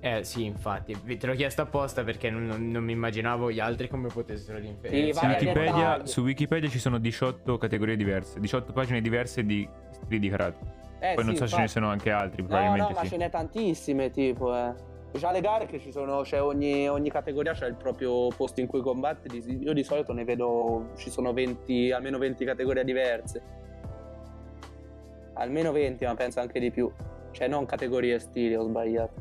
Eh 0.00 0.22
sì, 0.24 0.44
infatti, 0.44 0.96
vi- 1.02 1.16
te 1.16 1.26
l'ho 1.26 1.34
chiesto 1.34 1.62
apposta 1.62 2.04
perché 2.04 2.30
non, 2.30 2.46
non- 2.46 2.70
non 2.70 2.84
mi 2.84 2.92
immaginavo 2.92 3.50
gli 3.50 3.58
altri 3.60 3.88
come 3.88 4.08
potessero 4.08 4.58
differenziare. 4.60 5.38
Sì, 5.38 5.46
a 5.48 5.50
Wikipedia, 5.50 6.06
su 6.06 6.20
Wikipedia 6.22 6.68
ci 6.68 6.78
sono 6.78 6.98
18 6.98 7.56
categorie 7.58 7.96
diverse, 7.96 8.38
18 8.38 8.72
pagine 8.72 9.00
diverse 9.00 9.44
di 9.44 9.68
stili 9.90 10.18
di 10.20 10.28
karate. 10.28 10.84
Eh, 11.00 11.14
Poi 11.14 11.24
non 11.24 11.34
sì, 11.34 11.40
so 11.40 11.44
se 11.46 11.50
ce 11.50 11.56
ne 11.56 11.62
infatti. 11.62 11.68
sono 11.68 11.88
anche 11.88 12.10
altri, 12.10 12.42
No, 12.42 12.48
probabilmente 12.48 12.92
no, 12.92 12.94
ma 12.98 13.02
sì. 13.04 13.08
ce 13.08 13.16
n'è 13.16 13.30
tantissime, 13.30 14.10
tipo, 14.10 14.54
eh. 14.54 14.72
Già 15.12 15.30
le 15.32 15.40
gare 15.40 15.66
che 15.66 15.78
ci 15.80 15.90
sono, 15.92 16.24
cioè 16.24 16.42
ogni, 16.42 16.88
ogni 16.88 17.10
categoria 17.10 17.52
c'è 17.52 17.66
il 17.66 17.74
proprio 17.74 18.28
posto 18.28 18.60
in 18.60 18.66
cui 18.66 18.82
combatti. 18.82 19.28
Di- 19.40 19.62
Io 19.62 19.72
di 19.72 19.82
solito 19.82 20.12
ne 20.12 20.24
vedo, 20.24 20.90
ci 20.96 21.10
sono 21.10 21.32
20, 21.32 21.90
almeno 21.90 22.18
20 22.18 22.44
categorie 22.44 22.84
diverse. 22.84 23.42
Almeno 25.34 25.72
20, 25.72 26.04
ma 26.04 26.14
penso 26.14 26.40
anche 26.40 26.60
di 26.60 26.70
più. 26.70 26.90
Cioè 27.30 27.48
non 27.48 27.64
categorie 27.66 28.18
stili, 28.18 28.54
ho 28.56 28.62
sbagliato. 28.64 29.14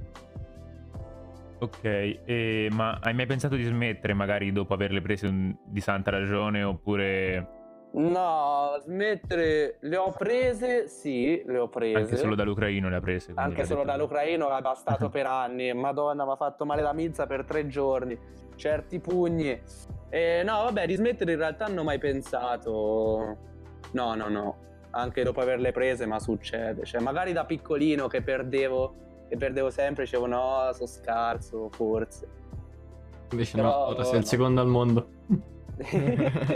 Ok, 1.60 1.84
e- 1.84 2.68
ma 2.72 3.00
hai 3.02 3.14
mai 3.14 3.26
pensato 3.26 3.56
di 3.56 3.64
smettere 3.64 4.14
magari 4.14 4.52
dopo 4.52 4.74
averle 4.74 5.02
prese 5.02 5.28
un- 5.28 5.56
di 5.66 5.80
santa 5.80 6.12
ragione 6.12 6.64
oppure 6.64 7.48
No, 7.96 8.76
smettere, 8.84 9.78
le 9.80 9.96
ho 9.96 10.12
prese, 10.12 10.90
sì, 10.90 11.42
le 11.46 11.58
ho 11.60 11.70
prese. 11.70 11.98
anche 11.98 12.18
solo 12.18 12.36
dall'ucraino 12.36 12.90
le 12.90 12.98
ha 12.98 13.00
prese? 13.00 13.28
quindi 13.32 13.42
Anche 13.42 13.62
l'ha 13.62 13.66
solo 13.68 13.84
detto- 13.84 13.92
dall'ucraino 13.92 14.58
è 14.58 14.62
bastato 14.62 15.08
per 15.10 15.26
anni. 15.28 15.74
Madonna, 15.74 16.26
mi 16.26 16.32
ha 16.32 16.36
fatto 16.36 16.66
male 16.66 16.82
la 16.82 16.92
mizza 16.92 17.26
per 17.26 17.46
tre 17.46 17.68
giorni. 17.68 18.20
Certi 18.56 19.00
pugni. 19.00 19.58
E 20.10 20.44
no, 20.44 20.64
vabbè, 20.64 20.86
di 20.88 20.96
smettere 20.96 21.32
in 21.32 21.38
realtà 21.38 21.68
non 21.68 21.78
ho 21.80 21.84
mai 21.84 21.98
pensato. 22.00 23.38
No, 23.94 24.14
no, 24.16 24.28
no. 24.28 24.58
Anche 24.92 25.24
dopo 25.24 25.40
averle 25.40 25.72
prese, 25.72 26.06
ma 26.06 26.20
succede. 26.20 26.84
Cioè, 26.84 27.00
magari 27.02 27.32
da 27.32 27.46
piccolino 27.46 28.08
che 28.08 28.22
perdevo, 28.22 28.96
che 29.28 29.38
perdevo 29.38 29.70
sempre, 29.70 30.04
dicevo 30.04 30.26
no, 30.28 30.70
sono 30.74 30.88
scarso, 30.88 31.70
forse. 31.70 32.28
Invece 33.32 33.56
Però- 33.58 33.70
no, 33.70 33.78
ora 33.88 34.04
sei 34.04 34.14
il 34.16 34.20
no. 34.20 34.26
secondo 34.26 34.62
al 34.62 34.68
mondo. 34.68 35.08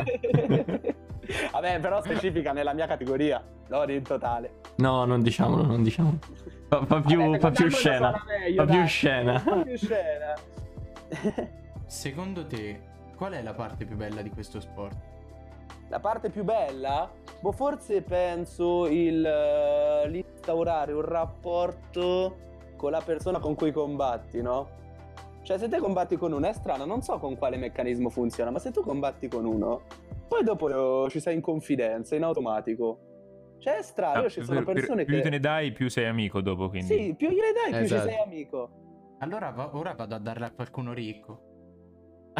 vabbè, 1.51 1.79
però 1.79 2.01
specifica 2.01 2.51
nella 2.53 2.73
mia 2.73 2.87
categoria, 2.87 3.43
non 3.67 3.89
in 3.89 4.03
totale. 4.03 4.53
No, 4.77 5.05
non 5.05 5.21
diciamolo, 5.21 5.63
non 5.65 5.83
diciamolo. 5.83 6.17
Fa, 6.67 6.85
fa 6.85 7.01
più, 7.01 7.19
Vabbè, 7.19 7.39
fa 7.39 7.51
più 7.51 7.69
scena. 7.69 8.23
meglio, 8.25 8.65
Fa 8.65 8.71
più 8.71 8.85
scena. 8.85 9.39
Fa 9.39 9.61
più 9.61 9.77
scena. 9.77 10.33
Secondo 11.85 12.45
te, 12.45 12.81
qual 13.15 13.33
è 13.33 13.41
la 13.41 13.53
parte 13.53 13.85
più 13.85 13.95
bella 13.95 14.21
di 14.21 14.29
questo 14.29 14.59
sport? 14.59 14.95
La 15.89 15.99
parte 15.99 16.29
più 16.29 16.43
bella? 16.43 17.09
Boh, 17.41 17.51
forse 17.51 18.01
penso 18.03 18.85
il 18.87 19.25
eh, 19.25 20.07
l'instaurare 20.07 20.93
un 20.93 21.01
rapporto 21.01 22.37
con 22.79 22.91
la 22.91 23.01
persona 23.01 23.39
con 23.39 23.55
cui 23.55 23.73
combatti, 23.73 24.41
no? 24.41 24.77
Cioè, 25.41 25.57
se 25.57 25.67
te 25.67 25.79
combatti 25.79 26.15
con 26.15 26.31
uno 26.31 26.47
è 26.47 26.53
strano, 26.53 26.85
non 26.85 27.01
so 27.01 27.19
con 27.19 27.35
quale 27.37 27.57
meccanismo 27.57 28.09
funziona, 28.09 28.51
ma 28.51 28.59
se 28.59 28.71
tu 28.71 28.81
combatti 28.81 29.27
con 29.27 29.43
uno, 29.45 29.81
poi 30.29 30.43
dopo 30.45 31.09
ci 31.09 31.19
sei 31.19 31.35
in 31.35 31.41
confidenza, 31.41 32.15
in 32.15 32.23
automatico. 32.23 32.99
Cioè, 33.59 33.79
è 33.79 33.81
strano, 33.81 34.19
Ah, 34.19 34.21
io 34.21 34.29
ci 34.29 34.41
sono 34.41 34.57
per- 34.63 34.65
per- 34.67 34.73
persone 34.75 35.03
più 35.03 35.15
che... 35.17 35.21
te 35.23 35.29
ne 35.29 35.39
dai, 35.41 35.73
più 35.73 35.89
sei 35.89 36.05
amico 36.05 36.39
dopo, 36.39 36.69
quindi. 36.69 36.87
Sì, 36.87 37.13
più 37.17 37.27
gliene 37.29 37.51
dai, 37.51 37.71
più 37.71 37.81
Esatto. 37.81 38.07
ci 38.07 38.13
sei 38.13 38.23
amico. 38.23 38.69
Allora 39.19 39.49
va- 39.49 39.75
ora 39.75 39.93
vado 39.95 40.15
a 40.15 40.19
darla 40.19 40.45
a 40.45 40.51
qualcuno 40.51 40.93
ricco. 40.93 41.41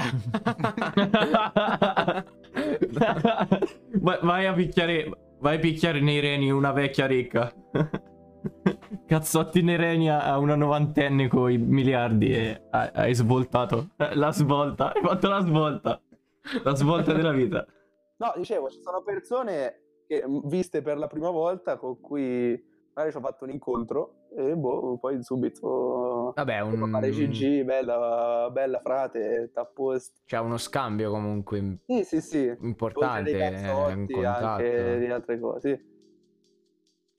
vai, 4.00 4.20
vai 4.22 4.46
a 4.46 4.54
picchiare. 4.54 5.12
Vai 5.42 5.56
a 5.56 5.60
picchiare 5.60 6.02
nei 6.02 6.20
reni 6.20 6.52
una 6.52 6.72
vecchia 6.74 7.06
ricca. 7.08 7.52
Cazzotti 9.06 9.62
nei 9.62 9.76
reni 9.76 10.10
a 10.10 10.38
una 10.38 10.56
novantenne 10.56 11.28
con 11.28 11.52
i 11.52 11.58
miliardi 11.58 12.32
e 12.34 12.62
hai, 12.72 13.14
svoltato. 13.14 13.90
Eh, 13.98 14.16
La 14.16 14.32
svolta. 14.32 14.94
Hai 14.94 15.02
fatto 15.02 15.28
la 15.28 15.42
svolta. 15.42 16.02
La 16.64 16.76
svolta 16.76 17.14
della 17.14 17.32
vita. 17.32 17.66
No, 18.18 18.34
dicevo, 18.36 18.70
ci 18.70 18.82
sono 18.82 19.02
persone 19.02 20.04
che 20.08 20.24
viste 20.46 20.82
per 20.82 20.98
la 20.98 21.08
prima 21.08 21.30
volta 21.30 21.78
con 21.78 22.00
cui 22.00 22.62
magari 22.94 23.12
ci 23.12 23.18
ho 23.18 23.22
fatto 23.22 23.46
un 23.46 23.52
incontro 23.52 24.28
e 24.36 24.56
boh, 24.56 24.98
poi 25.00 25.24
subito 25.24 26.34
Vabbè, 26.36 26.60
un... 26.62 26.90
Fare 26.92 27.10
GG, 27.10 27.64
bella, 27.64 28.50
bella 28.52 28.80
frate, 28.82 29.52
t'apposto. 29.54 30.22
C'è 30.26 30.40
uno 30.40 30.58
scambio 30.58 31.12
comunque 31.12 31.80
Sì, 31.86 32.04
sì, 32.04 32.22
sì. 32.22 32.58
importante, 32.62 33.32
eh, 33.32 33.48
un 33.48 33.52
cazzotti, 33.54 34.14
contatto. 34.14 34.46
anche 34.46 35.00
di 35.00 35.06
altre 35.08 35.40
cose. 35.40 35.60
sì. 35.78 35.98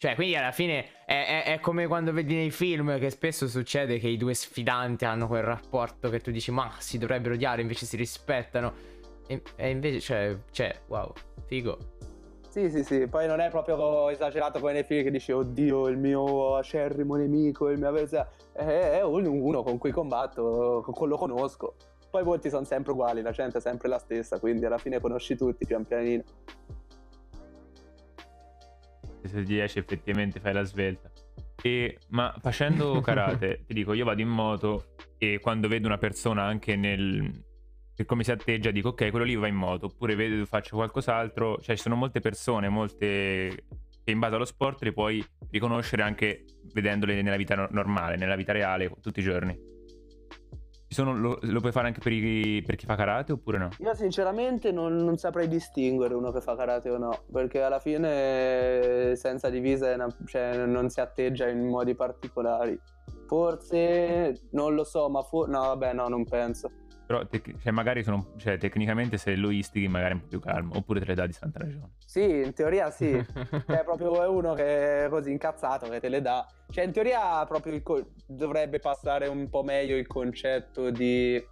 Cioè, 0.01 0.15
quindi 0.15 0.35
alla 0.35 0.51
fine 0.51 1.05
è, 1.05 1.43
è- 1.45 1.53
è 1.53 1.61
come 1.61 1.87
quando 1.87 2.11
vedi 2.11 2.35
nei 2.35 2.51
film 2.51 2.99
che 2.99 3.11
spesso 3.11 3.47
succede 3.47 3.99
che 3.99 4.09
i 4.09 4.17
due 4.17 4.33
sfidanti 4.33 5.05
hanno 5.05 5.27
quel 5.27 5.43
rapporto 5.43 6.09
che 6.09 6.21
tu 6.21 6.31
dici, 6.31 6.51
ma 6.51 6.73
si 6.79 6.97
dovrebbero 6.97 7.35
odiare, 7.35 7.61
invece 7.61 7.85
si 7.85 7.99
rispettano. 7.99 8.73
E, 9.27 9.43
e 9.57 9.69
invece, 9.69 10.01
cioè, 10.01 10.37
cioè, 10.53 10.75
wow, 10.87 11.13
figo. 11.45 11.77
Sì, 12.49 12.71
sì, 12.71 12.83
sì. 12.83 13.09
Poi 13.09 13.27
non 13.27 13.41
è 13.41 13.51
proprio 13.51 14.09
esagerato 14.09 14.59
come 14.59 14.73
nei 14.73 14.85
film 14.85 15.03
che 15.03 15.11
dici, 15.11 15.33
oddio, 15.33 15.89
il 15.89 15.99
mio 15.99 16.57
acerrimo 16.57 17.17
nemico, 17.17 17.69
il 17.69 17.79
mio 17.79 17.89
avversario. 17.89 18.31
È, 18.55 18.63
è 18.63 19.05
un- 19.05 19.27
uno 19.27 19.63
con 19.63 19.77
cui 19.77 19.91
combatto, 19.91 20.83
lo 21.05 21.17
conosco. 21.19 21.75
Poi 22.11 22.23
i 22.23 22.25
volti 22.25 22.49
sono 22.49 22.65
sempre 22.65 22.93
uguali, 22.93 23.21
la 23.21 23.33
gente 23.33 23.59
è 23.59 23.61
sempre 23.61 23.89
la 23.91 23.99
stessa, 23.99 24.39
quindi 24.41 24.65
alla 24.65 24.79
fine 24.79 24.99
conosci 24.99 25.37
tutti 25.37 25.67
pian 25.67 25.85
pianino. 25.85 26.23
Se 29.31 29.41
riesci 29.41 29.79
effettivamente 29.79 30.41
fai 30.41 30.53
la 30.53 30.65
svelta. 30.65 31.11
E, 31.63 31.99
ma 32.09 32.35
facendo 32.41 33.01
karate, 33.05 33.65
ti 33.67 33.75
dico, 33.75 33.93
io 33.93 34.05
vado 34.05 34.21
in 34.21 34.29
moto 34.29 34.95
e 35.19 35.39
quando 35.41 35.69
vedo 35.69 35.87
una 35.87 35.99
persona 35.99 36.43
anche 36.45 36.77
nel... 36.77 37.45
per 37.95 38.07
come 38.07 38.25
si 38.25 38.31
atteggia 38.31 38.71
dico 38.71 38.89
ok, 38.91 39.11
quello 39.11 39.25
lì 39.25 39.37
va 39.37 39.47
in 39.47 39.57
moto, 39.57 39.87
oppure 39.87 40.15
vedo, 40.15 40.45
faccio 40.47 40.77
qualcos'altro, 40.77 41.59
cioè 41.61 41.77
ci 41.77 41.83
sono 41.83 41.97
molte 41.97 42.21
persone, 42.21 42.69
molte 42.69 43.65
che 44.03 44.11
in 44.11 44.19
base 44.19 44.35
allo 44.35 44.45
sport 44.45 44.83
le 44.83 44.93
puoi 44.93 45.25
riconoscere 45.51 46.03
anche 46.03 46.45
vedendole 46.73 47.21
nella 47.23 47.37
vita 47.37 47.55
no- 47.55 47.69
normale, 47.71 48.17
nella 48.17 48.37
vita 48.37 48.53
reale, 48.53 48.91
tutti 49.01 49.21
i 49.21 49.23
giorni. 49.23 49.59
Sono- 50.93 51.17
lo, 51.17 51.39
lo 51.41 51.61
puoi 51.61 51.71
fare 51.71 51.87
anche 51.87 52.01
per, 52.01 52.11
i- 52.11 52.63
per 52.67 52.75
chi 52.75 52.85
fa 52.85 52.97
karate 52.97 53.31
oppure 53.31 53.59
no? 53.59 53.69
Io 53.79 53.95
sinceramente 53.95 54.73
non, 54.73 54.97
non 54.97 55.19
saprei 55.19 55.47
distinguere 55.47 56.15
uno 56.15 56.33
che 56.33 56.41
fa 56.41 56.57
karate 56.57 56.91
o 56.91 56.99
no, 56.99 57.23
perché 57.31 57.63
alla 57.63 57.79
fine 57.79 59.15
senza 59.15 59.49
divisa 59.51 59.95
una- 59.95 60.09
cioè, 60.27 60.67
non 60.67 60.89
si 60.91 60.99
atteggia 61.01 61.49
in 61.49 61.65
modi 61.69 61.95
particolari. 61.95 62.77
Forse, 63.29 64.49
non 64.51 64.75
lo 64.75 64.83
so, 64.83 65.09
ma 65.09 65.23
for- 65.23 65.49
no, 65.49 65.61
vabbè, 65.61 65.93
no, 65.93 66.09
non 66.09 66.25
penso. 66.25 66.69
Però 67.11 67.27
tec- 67.27 67.59
cioè, 67.61 67.73
magari 67.73 68.05
sono, 68.05 68.35
cioè, 68.37 68.57
tecnicamente 68.57 69.19
se 69.19 69.35
lo 69.35 69.51
istighi 69.51 69.89
magari 69.89 70.13
è 70.13 70.15
un 70.15 70.21
po' 70.21 70.29
più 70.29 70.39
calmo, 70.39 70.77
oppure 70.77 71.01
te 71.01 71.07
le 71.07 71.15
dà 71.15 71.27
di 71.27 71.33
santa 71.33 71.59
ragione. 71.59 71.95
Sì, 72.07 72.23
in 72.23 72.53
teoria 72.55 72.89
sì. 72.93 73.11
Cioè, 73.67 73.83
proprio 73.83 74.23
è 74.23 74.29
uno 74.29 74.55
che 74.55 75.07
è 75.07 75.09
così 75.09 75.33
incazzato 75.33 75.89
che 75.89 75.99
te 75.99 76.09
le 76.09 76.21
dà. 76.23 76.47
Cioè, 76.69 76.85
in 76.85 76.93
teoria 76.93 77.45
proprio 77.47 77.83
co- 77.83 78.13
dovrebbe 78.29 78.79
passare 78.79 79.27
un 79.27 79.51
po' 79.51 79.65
meglio 79.65 79.97
il 79.97 80.07
concetto 80.07 80.91
di... 80.91 81.45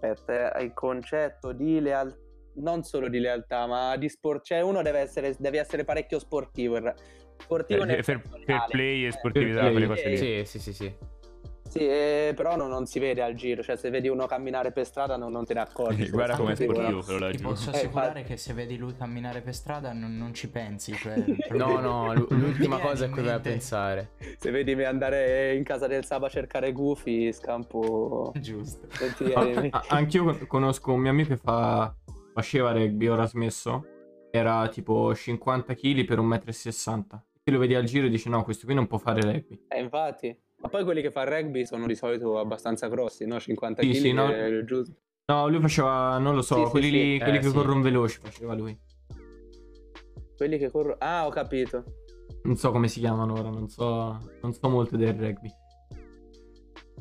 Aspetta, 0.00 0.54
eh, 0.54 0.64
il 0.64 0.72
concetto 0.72 1.52
di 1.52 1.80
lealtà. 1.80 2.16
Non 2.54 2.82
solo 2.82 3.08
di 3.08 3.18
lealtà, 3.18 3.66
ma 3.66 3.96
di 3.96 4.08
sport. 4.08 4.42
Cioè, 4.42 4.62
uno 4.62 4.80
deve 4.80 5.00
essere, 5.00 5.34
deve 5.38 5.58
essere 5.58 5.84
parecchio 5.84 6.18
sportivo. 6.18 6.78
Sportivo 7.36 7.82
Eh, 7.82 7.86
nel 7.86 8.04
fair 8.04 8.22
reale. 8.46 8.68
play 8.70 9.02
Eh, 9.02 9.08
e 9.08 9.12
sportività, 9.12 9.58
Fair 9.58 9.70
quelle 9.72 9.86
cose 9.86 10.08
lì. 10.08 10.16
sì, 10.16 10.42
sì, 10.46 10.58
sì, 10.60 10.72
sì. 10.72 10.96
Sì, 11.74 11.88
eh, 11.88 12.32
però 12.36 12.54
non, 12.54 12.68
non 12.68 12.86
si 12.86 13.00
vede 13.00 13.20
al 13.20 13.34
giro. 13.34 13.60
Cioè, 13.60 13.74
se 13.76 13.90
vedi 13.90 14.06
uno 14.06 14.26
camminare 14.26 14.70
per 14.70 14.86
strada 14.86 15.16
non, 15.16 15.32
non 15.32 15.44
te 15.44 15.54
ne 15.54 15.60
accorgi. 15.60 16.04
Eh, 16.04 16.08
guarda 16.10 16.34
se 16.36 16.40
com'è 16.40 16.54
sportivo, 16.54 16.88
no? 16.88 17.02
quello 17.02 17.18
là 17.18 17.30
Ti 17.32 17.36
giù. 17.38 17.42
posso 17.42 17.70
Eh, 17.70 17.74
assicurare 17.74 18.08
infatti. 18.10 18.26
che 18.28 18.36
se 18.36 18.52
vedi 18.52 18.76
lui 18.76 18.94
camminare 18.96 19.40
per 19.40 19.54
strada 19.54 19.92
non, 19.92 20.16
non 20.16 20.32
ci 20.34 20.48
pensi. 20.50 20.92
Cioè, 20.94 21.24
No, 21.50 21.80
no, 21.80 22.14
l'ultima 22.14 22.78
cosa 22.78 23.04
a 23.04 23.06
in 23.08 23.12
cui 23.12 23.22
vai 23.22 23.30
a 23.32 23.34
mente. 23.34 23.50
pensare. 23.50 24.10
Se 24.38 24.50
vedi 24.52 24.76
me 24.76 24.84
andare 24.84 25.56
in 25.56 25.64
casa 25.64 25.88
del 25.88 26.04
Saba 26.04 26.26
a 26.26 26.30
cercare 26.30 26.70
gufi, 26.70 27.32
scampo. 27.32 28.32
Giusto. 28.36 28.86
Ah, 29.34 29.82
Anch'io 29.88 30.22
con- 30.24 30.46
conosco 30.46 30.92
un 30.92 31.00
mio 31.00 31.10
amico 31.10 31.30
che 31.30 31.36
fa, 31.38 31.92
faceva 32.32 32.70
rugby, 32.70 33.08
ora 33.08 33.24
ha 33.24 33.26
smesso. 33.26 33.84
Era 34.30 34.68
tipo 34.68 35.12
50 35.12 35.74
kg 35.74 36.04
per 36.04 36.18
1,60 36.20 36.96
m. 36.96 37.20
Ti 37.42 37.50
lo 37.50 37.58
vedi 37.58 37.74
al 37.74 37.84
giro 37.84 38.06
e 38.06 38.10
dici 38.10 38.28
no, 38.28 38.42
questo 38.44 38.64
qui 38.64 38.74
non 38.74 38.86
può 38.86 38.98
fare 38.98 39.20
rugby. 39.20 39.64
Eh, 39.68 39.80
infatti. 39.80 40.36
Ma 40.62 40.68
poi 40.68 40.84
quelli 40.84 41.02
che 41.02 41.10
fa 41.10 41.24
rugby 41.24 41.66
sono 41.66 41.86
di 41.86 41.94
solito 41.94 42.38
abbastanza 42.38 42.88
grossi, 42.88 43.26
no? 43.26 43.38
50 43.38 43.82
kg 43.82 43.90
Sì, 43.90 44.00
sì, 44.00 44.12
no. 44.12 44.64
giusto. 44.64 44.94
No, 45.26 45.48
lui 45.48 45.60
faceva, 45.60 46.18
non 46.18 46.34
lo 46.34 46.42
so, 46.42 46.64
Sì, 46.64 46.70
quelli, 46.70 46.86
sì. 46.86 46.92
lì- 46.92 47.18
quelli 47.18 47.36
Eh, 47.38 47.40
che 47.40 47.48
sì. 47.48 47.54
corrono 47.54 47.80
veloci 47.82 48.18
faceva 48.22 48.54
lui. 48.54 48.78
Quelli 50.36 50.58
che 50.58 50.70
corrono... 50.70 50.96
Ah, 50.98 51.26
ho 51.26 51.30
capito. 51.30 51.84
Non 52.44 52.56
so 52.56 52.70
come 52.70 52.88
si 52.88 53.00
chiamano 53.00 53.32
ora, 53.34 53.48
non 53.50 53.68
so, 53.68 54.18
non 54.42 54.52
so 54.52 54.68
molto 54.68 54.96
del 54.96 55.14
rugby. 55.14 55.50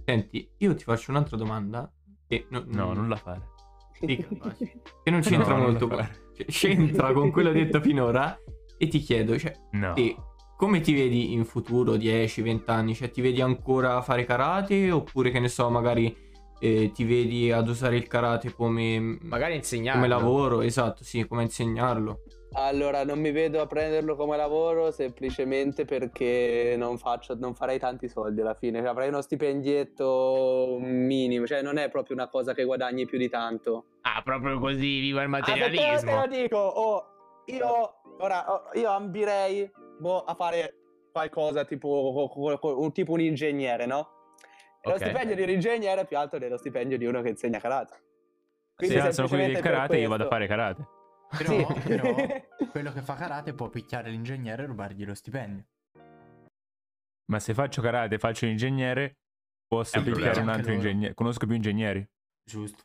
Senti, 0.06 0.50
io 0.58 0.76
ti 0.76 0.84
faccio 0.84 1.12
un'altra 1.12 1.38
domanda. 1.38 1.90
Che 2.28 2.46
no- 2.50 2.64
No, 2.68 2.94
non 2.94 3.08
la 3.10 3.16
fare. 3.16 3.52
Capace. 4.00 4.82
che 5.04 5.10
non 5.12 5.22
c'entra 5.22 5.56
No, 5.56 5.64
molto. 5.64 5.88
cioè, 5.90 6.46
c'entra 6.48 7.12
con 7.14 7.32
quello 7.32 7.52
detto 7.52 7.80
finora. 7.82 8.38
E 8.78 8.88
ti 8.88 9.00
chiedo, 9.00 9.38
cioè, 9.38 9.54
No. 9.72 9.94
te 9.94 10.16
come 10.64 10.80
ti 10.80 10.94
vedi 10.94 11.34
in 11.34 11.44
futuro, 11.44 11.98
10, 11.98 12.42
20 12.42 12.70
anni? 12.72 12.96
Cioè, 12.96 13.10
ti 13.12 13.20
vedi 13.20 13.42
ancora 13.42 14.02
fare 14.02 14.24
karate 14.24 14.92
oppure 14.92 15.30
che 15.30 15.42
ne 15.42 15.50
so, 15.50 15.70
magari 15.70 16.16
eh, 16.60 16.90
ti 16.94 17.04
vedi 17.04 17.52
ad 17.52 17.68
usare 17.68 17.98
il 17.98 18.08
karate 18.08 18.54
come, 18.54 19.18
Magari 19.24 19.56
insegnare. 19.56 19.98
come 19.98 20.08
lavoro? 20.08 20.62
Esatto, 20.62 21.04
sì, 21.04 21.28
come 21.28 21.42
insegnarlo. 21.44 22.22
Allora, 22.54 23.04
non 23.04 23.20
mi 23.20 23.32
vedo 23.32 23.60
a 23.60 23.66
prenderlo 23.66 24.16
come 24.16 24.38
lavoro 24.38 24.92
semplicemente 24.92 25.84
perché 25.84 26.76
non, 26.78 26.98
faccio, 26.98 27.36
non 27.38 27.56
farei 27.56 27.78
tanti 27.78 28.08
soldi 28.08 28.40
alla 28.40 28.54
fine. 28.54 28.80
Cioè, 28.80 28.88
avrei 28.88 29.10
uno 29.10 29.22
stipendietto 29.22 30.78
minimo, 30.80 31.46
cioè 31.46 31.62
non 31.62 31.76
è 31.78 31.90
proprio 31.90 32.16
una 32.16 32.30
cosa 32.30 32.54
che 32.54 32.64
guadagni 32.64 33.06
più 33.06 33.18
di 33.18 33.28
tanto. 33.28 33.86
Ah, 34.04 34.22
proprio 34.24 34.60
così, 34.60 35.00
viva 35.02 35.20
il 35.22 35.26
Ah, 35.28 35.30
materialismo. 35.30 36.10
te 36.10 36.16
lo 36.16 36.28
dico, 36.42 36.58
oh, 36.58 37.04
io, 37.48 37.96
ora, 38.20 38.46
oh, 38.54 38.62
io 38.80 38.90
ambirei 38.90 39.70
boh, 40.04 40.24
a 40.24 40.36
fare 40.36 40.76
qualcosa 41.12 41.64
tipo, 41.66 42.30
un, 42.62 42.92
tipo 42.92 43.14
un 43.14 43.22
ingegnere, 43.22 43.86
no? 43.86 44.10
E 44.82 44.90
Ok. 44.90 45.00
Lo 45.00 45.06
stipendio 45.06 45.36
di 45.36 45.42
un 45.44 45.50
ingegnere 45.50 46.02
è 46.02 46.06
più 46.06 46.18
alto 46.18 46.38
dello 46.38 46.58
stipendio 46.58 46.98
di 46.98 47.06
uno 47.06 47.22
che 47.22 47.30
insegna 47.30 47.60
karate. 47.60 48.02
Se 48.76 49.00
alzano 49.00 49.28
quelli 49.30 49.54
del 49.54 49.62
karate, 49.62 49.98
io 49.98 50.10
vado 50.10 50.26
a 50.26 50.28
fare 50.28 50.46
karate. 50.46 50.86
Però, 51.38 51.52
Sì. 51.52 51.80
però 51.88 52.14
quello 52.70 52.92
che 52.92 53.02
fa 53.02 53.16
karate 53.16 53.54
può 53.54 53.70
picchiare 53.70 54.10
l'ingegnere 54.10 54.64
e 54.64 54.66
rubargli 54.66 55.06
lo 55.06 55.14
stipendio. 55.16 55.66
Ma 57.32 57.40
se 57.40 57.54
faccio 57.54 57.82
karate 57.82 58.16
e 58.16 58.20
faccio 58.20 58.46
l'ingegnere, 58.46 59.18
posso 59.68 60.02
picchiare 60.04 60.42
un 60.42 60.50
altro 60.50 60.74
ingegnere. 60.74 61.14
Conosco 61.14 61.46
più 61.46 61.56
ingegneri. 61.56 62.06
Giusto. 62.44 62.84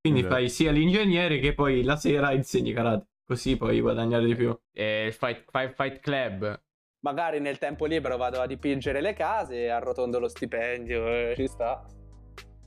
Quindi 0.00 0.20
Esatto. 0.20 0.34
fai 0.34 0.48
sia 0.48 0.70
l'ingegnere 0.72 1.38
che 1.38 1.52
poi 1.54 1.82
la 1.82 1.96
sera 1.96 2.32
insegni 2.32 2.72
karate. 2.72 3.06
Così 3.28 3.58
puoi 3.58 3.78
guadagnare 3.82 4.24
di 4.24 4.34
più. 4.34 4.58
Eh, 4.72 5.08
il 5.08 5.12
fight, 5.12 5.44
fight, 5.50 5.74
fight 5.74 6.00
Club. 6.00 6.62
Magari 7.00 7.40
nel 7.40 7.58
tempo 7.58 7.84
libero 7.84 8.16
vado 8.16 8.40
a 8.40 8.46
dipingere 8.46 9.02
le 9.02 9.12
case 9.12 9.64
e 9.64 9.68
arrotondo 9.68 10.18
lo 10.18 10.28
stipendio, 10.28 11.06
eh, 11.06 11.34
ci 11.36 11.46
sta. 11.46 11.84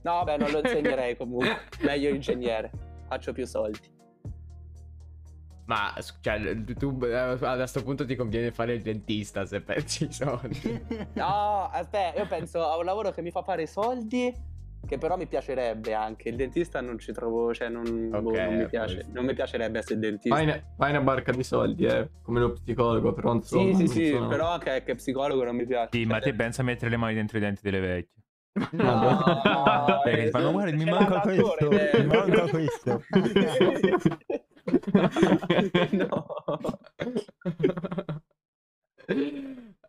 No, 0.03 0.23
beh, 0.23 0.37
non 0.37 0.51
lo 0.51 0.59
insegnerei 0.63 1.17
comunque. 1.17 1.61
Meglio 1.79 2.09
ingegnere, 2.09 2.69
faccio 3.07 3.33
più 3.33 3.47
soldi. 3.47 3.79
Ma 5.65 5.95
cioè, 6.21 6.63
tu 6.77 6.95
eh, 7.05 7.15
a 7.15 7.55
questo 7.55 7.81
punto 7.81 8.05
ti 8.05 8.15
conviene 8.15 8.51
fare 8.51 8.73
il 8.75 8.83
dentista 8.83 9.47
se 9.47 9.61
pensi 9.61 10.03
i 10.03 10.13
soldi. 10.13 10.85
No, 11.13 11.69
aspetta, 11.71 12.19
io 12.19 12.27
penso 12.27 12.63
a 12.63 12.77
un 12.77 12.85
lavoro 12.85 13.09
che 13.09 13.23
mi 13.23 13.31
fa 13.31 13.41
fare 13.41 13.65
soldi, 13.65 14.31
che 14.85 14.97
però 14.97 15.15
mi 15.17 15.27
piacerebbe 15.27 15.93
anche. 15.93 16.29
Il 16.29 16.35
dentista 16.35 16.81
non 16.81 16.97
ci 16.99 17.11
trovo, 17.13 17.53
cioè 17.53 17.69
non, 17.69 18.09
boh, 18.09 18.29
Ok, 18.29 18.37
non 18.37 18.55
mi 18.55 18.67
piace. 18.67 19.05
Non 19.11 19.25
mi 19.25 19.33
piacerebbe 19.33 19.79
essere 19.79 19.99
dentista. 19.99 20.35
Fai 20.35 20.45
una, 20.45 20.61
fai 20.77 20.89
una 20.91 21.01
barca 21.01 21.31
di 21.31 21.43
soldi, 21.43 21.85
eh, 21.85 22.09
come 22.21 22.39
lo 22.39 22.51
psicologo, 22.53 23.13
però 23.13 23.33
insomma... 23.33 23.77
Sì, 23.77 23.87
sì, 23.87 23.89
sì, 23.93 24.09
sono- 24.11 24.27
però 24.27 24.49
anche 24.49 24.83
che 24.83 24.95
psicologo 24.95 25.43
non 25.43 25.55
mi 25.55 25.65
piace. 25.65 25.89
Sì, 25.91 26.05
ma 26.05 26.19
te 26.19 26.33
pensa 26.33 26.61
a 26.61 26.65
mettere 26.65 26.91
le 26.91 26.97
mani 26.97 27.13
dentro 27.13 27.37
i 27.37 27.41
denti 27.41 27.61
delle 27.63 27.79
vecchie. 27.79 28.19
No, 28.71 30.01
Perché 30.03 30.21
eh, 30.21 30.25
ti 30.25 30.29
fanno, 30.31 30.51
guarda, 30.51 30.75
mi 30.75 30.83
manca 30.83 31.21
questo, 31.21 31.71
eh. 31.71 32.01
mi 32.01 32.05
manca 32.07 32.49
questo. 32.49 33.01
no. 35.91 36.25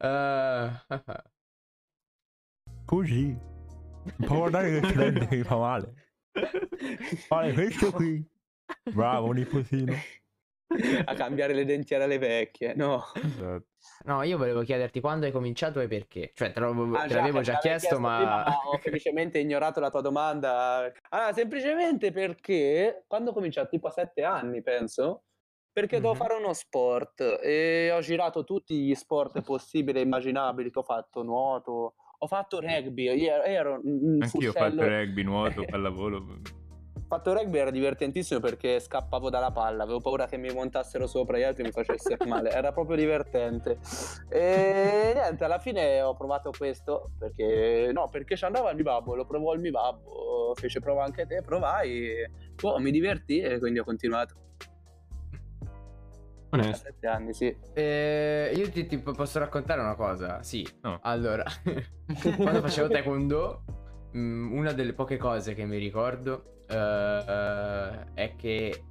Eh, 0.04 0.70
Così. 2.84 3.26
Non 3.28 3.38
può 3.40 3.51
guardare 4.16 4.78
questo 4.78 4.98
dente 4.98 5.26
che 5.28 5.36
mi 5.36 5.42
fa 5.42 5.56
male. 5.56 5.94
Fare 7.26 7.52
questo 7.52 7.90
qui. 7.92 8.24
Bravo, 8.92 9.32
nipotino. 9.32 9.94
a 11.04 11.14
cambiare 11.14 11.52
le 11.52 11.66
dentiere 11.66 12.04
alle 12.04 12.16
vecchie, 12.18 12.74
no. 12.74 13.04
Esatto. 13.14 13.66
no, 14.04 14.22
io 14.22 14.38
volevo 14.38 14.62
chiederti 14.62 15.00
quando 15.00 15.26
hai 15.26 15.32
cominciato 15.32 15.80
e 15.80 15.88
perché. 15.88 16.30
Cioè, 16.34 16.52
te, 16.52 16.60
lo- 16.60 16.70
Ah, 16.96 17.06
te 17.06 17.14
l'avevo 17.14 17.38
me 17.38 17.42
già 17.44 17.52
l'avevi 17.52 17.78
chiesto, 17.78 18.00
ma... 18.00 18.16
prima, 18.16 18.56
ho 18.70 18.78
semplicemente 18.80 19.38
ignorato 19.38 19.80
la 19.80 19.90
tua 19.90 20.00
domanda. 20.00 20.90
Allora, 21.10 21.32
semplicemente 21.34 22.10
perché 22.10 23.04
quando 23.06 23.30
ho 23.30 23.34
cominciato, 23.34 23.68
tipo 23.68 23.88
a 23.88 23.90
sette 23.90 24.22
anni, 24.24 24.62
penso, 24.62 25.24
perché 25.70 25.96
devo 26.00 26.12
Mhm. 26.12 26.18
fare 26.18 26.34
uno 26.34 26.52
sport 26.54 27.40
e 27.42 27.90
ho 27.92 28.00
girato 28.00 28.42
tutti 28.44 28.74
gli 28.74 28.94
sport 28.94 29.42
possibili 29.42 29.98
e 29.98 30.02
immaginabili 30.02 30.70
che 30.70 30.78
ho 30.78 30.82
fatto, 30.84 31.22
nuoto, 31.22 31.96
ho 32.22 32.26
fatto 32.28 32.60
rugby, 32.60 33.12
io 33.14 33.42
ero, 33.42 33.80
un 33.82 34.18
Anch'io 34.20 34.50
ho 34.50 34.52
fatto 34.52 34.86
rugby, 34.86 35.24
nuoto, 35.24 35.64
pallavolo. 35.68 36.18
Ho 36.18 37.04
fatto 37.08 37.32
rugby 37.34 37.58
era 37.58 37.70
divertentissimo 37.70 38.38
perché 38.38 38.78
scappavo 38.78 39.28
dalla 39.28 39.50
palla, 39.50 39.82
avevo 39.82 40.00
paura 40.00 40.26
che 40.26 40.36
mi 40.36 40.48
montassero 40.52 41.08
sopra 41.08 41.36
gli 41.36 41.42
altri 41.42 41.64
e 41.64 41.66
mi 41.66 41.72
facessero 41.72 42.24
male, 42.26 42.50
era 42.50 42.70
proprio 42.70 42.96
divertente. 42.96 43.78
E 44.28 45.12
niente, 45.14 45.44
alla 45.44 45.58
fine 45.58 46.00
ho 46.00 46.14
provato 46.14 46.52
questo 46.56 47.10
perché 47.18 47.90
no, 47.92 48.08
perché 48.08 48.36
ci 48.36 48.44
andava 48.44 48.70
il 48.70 48.76
mio 48.76 48.84
babbo, 48.84 49.16
lo 49.16 49.26
provò 49.26 49.52
il 49.54 49.60
mio 49.60 49.72
babbo, 49.72 50.54
fece 50.54 50.78
prova 50.78 51.02
anche 51.02 51.26
te, 51.26 51.42
provai, 51.42 52.24
boh, 52.54 52.78
mi 52.78 52.92
divertì 52.92 53.40
e 53.40 53.58
quindi 53.58 53.80
ho 53.80 53.84
continuato. 53.84 54.36
Onesto. 56.52 56.86
sette 56.86 57.06
anni, 57.06 57.32
sì. 57.32 57.56
Eh, 57.72 58.52
io 58.54 58.70
ti, 58.70 58.86
ti 58.86 58.98
posso 58.98 59.38
raccontare 59.38 59.80
una 59.80 59.94
cosa? 59.94 60.42
Sì. 60.42 60.66
No. 60.82 60.98
Allora, 61.02 61.44
quando 62.36 62.60
facevo 62.60 62.88
taekwondo, 62.88 63.64
mm, 64.16 64.52
una 64.52 64.72
delle 64.72 64.92
poche 64.92 65.16
cose 65.16 65.54
che 65.54 65.64
mi 65.64 65.78
ricordo 65.78 66.64
eh, 66.68 66.74
eh, 66.76 68.04
è 68.14 68.36
che 68.36 68.84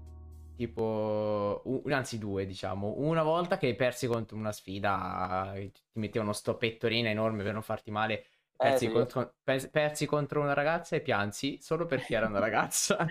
tipo, 0.56 1.62
u- 1.66 1.84
anzi 1.90 2.18
due 2.18 2.46
diciamo, 2.46 2.96
una 2.98 3.24
volta 3.24 3.58
che 3.58 3.76
persi 3.76 4.08
contro 4.08 4.38
una 4.38 4.52
sfida, 4.52 5.52
ti 5.56 5.72
mettevano 5.94 6.30
uno 6.30 6.34
stoppettorina 6.34 7.10
enorme 7.10 7.44
per 7.44 7.54
non 7.54 7.64
farti 7.64 7.90
male, 7.92 8.26
persi, 8.62 8.86
Eh, 8.86 8.88
sì. 8.88 8.94
contro, 8.94 9.34
per- 9.44 9.70
persi 9.72 10.06
contro 10.06 10.42
una 10.42 10.54
ragazza 10.54 10.96
e 10.96 11.02
piansi 11.02 11.58
solo 11.62 11.86
perché 11.86 12.16
era 12.16 12.28
una 12.28 12.40
ragazza. 12.40 13.06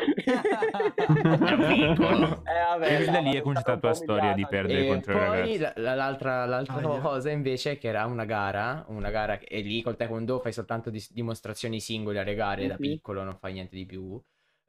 Eh, 1.51 1.95
vabbè, 1.97 3.01
E 3.01 3.05
da 3.07 3.19
lì 3.21 3.35
è 3.37 3.41
cominciata 3.43 3.73
la 3.73 3.79
tua 3.79 3.95
storia 3.95 4.33
di 4.33 4.47
perdere 4.47 4.85
E 4.85 4.87
contro 4.87 5.19
ragazze. 5.19 5.59
la- 5.59 5.73
la- 5.77 5.95
l'altra, 5.95 6.45
l'altra 6.47 6.75
Aia. 6.77 7.01
cosa 7.01 7.31
invece 7.31 7.79
che 7.79 7.89
era 7.89 8.05
una 8.07 8.25
gara, 8.25 8.85
una 8.89 9.11
gara 9.11 9.39
che 9.39 9.47
e 9.47 9.61
lì 9.61 9.83
col 9.83 9.97
taekwondo 9.97 10.39
fai 10.41 10.53
soltanto 10.53 10.91
dis- 10.91 11.13
dimostrazioni 11.13 11.81
singole 11.81 12.21
alle 12.21 12.35
gare 12.35 12.67
da 12.67 12.75
Mhm. 12.75 12.81
piccolo, 12.81 13.23
non 13.23 13.37
fai 13.39 13.53
niente 13.55 13.77
di 13.77 13.87
più. 13.87 14.21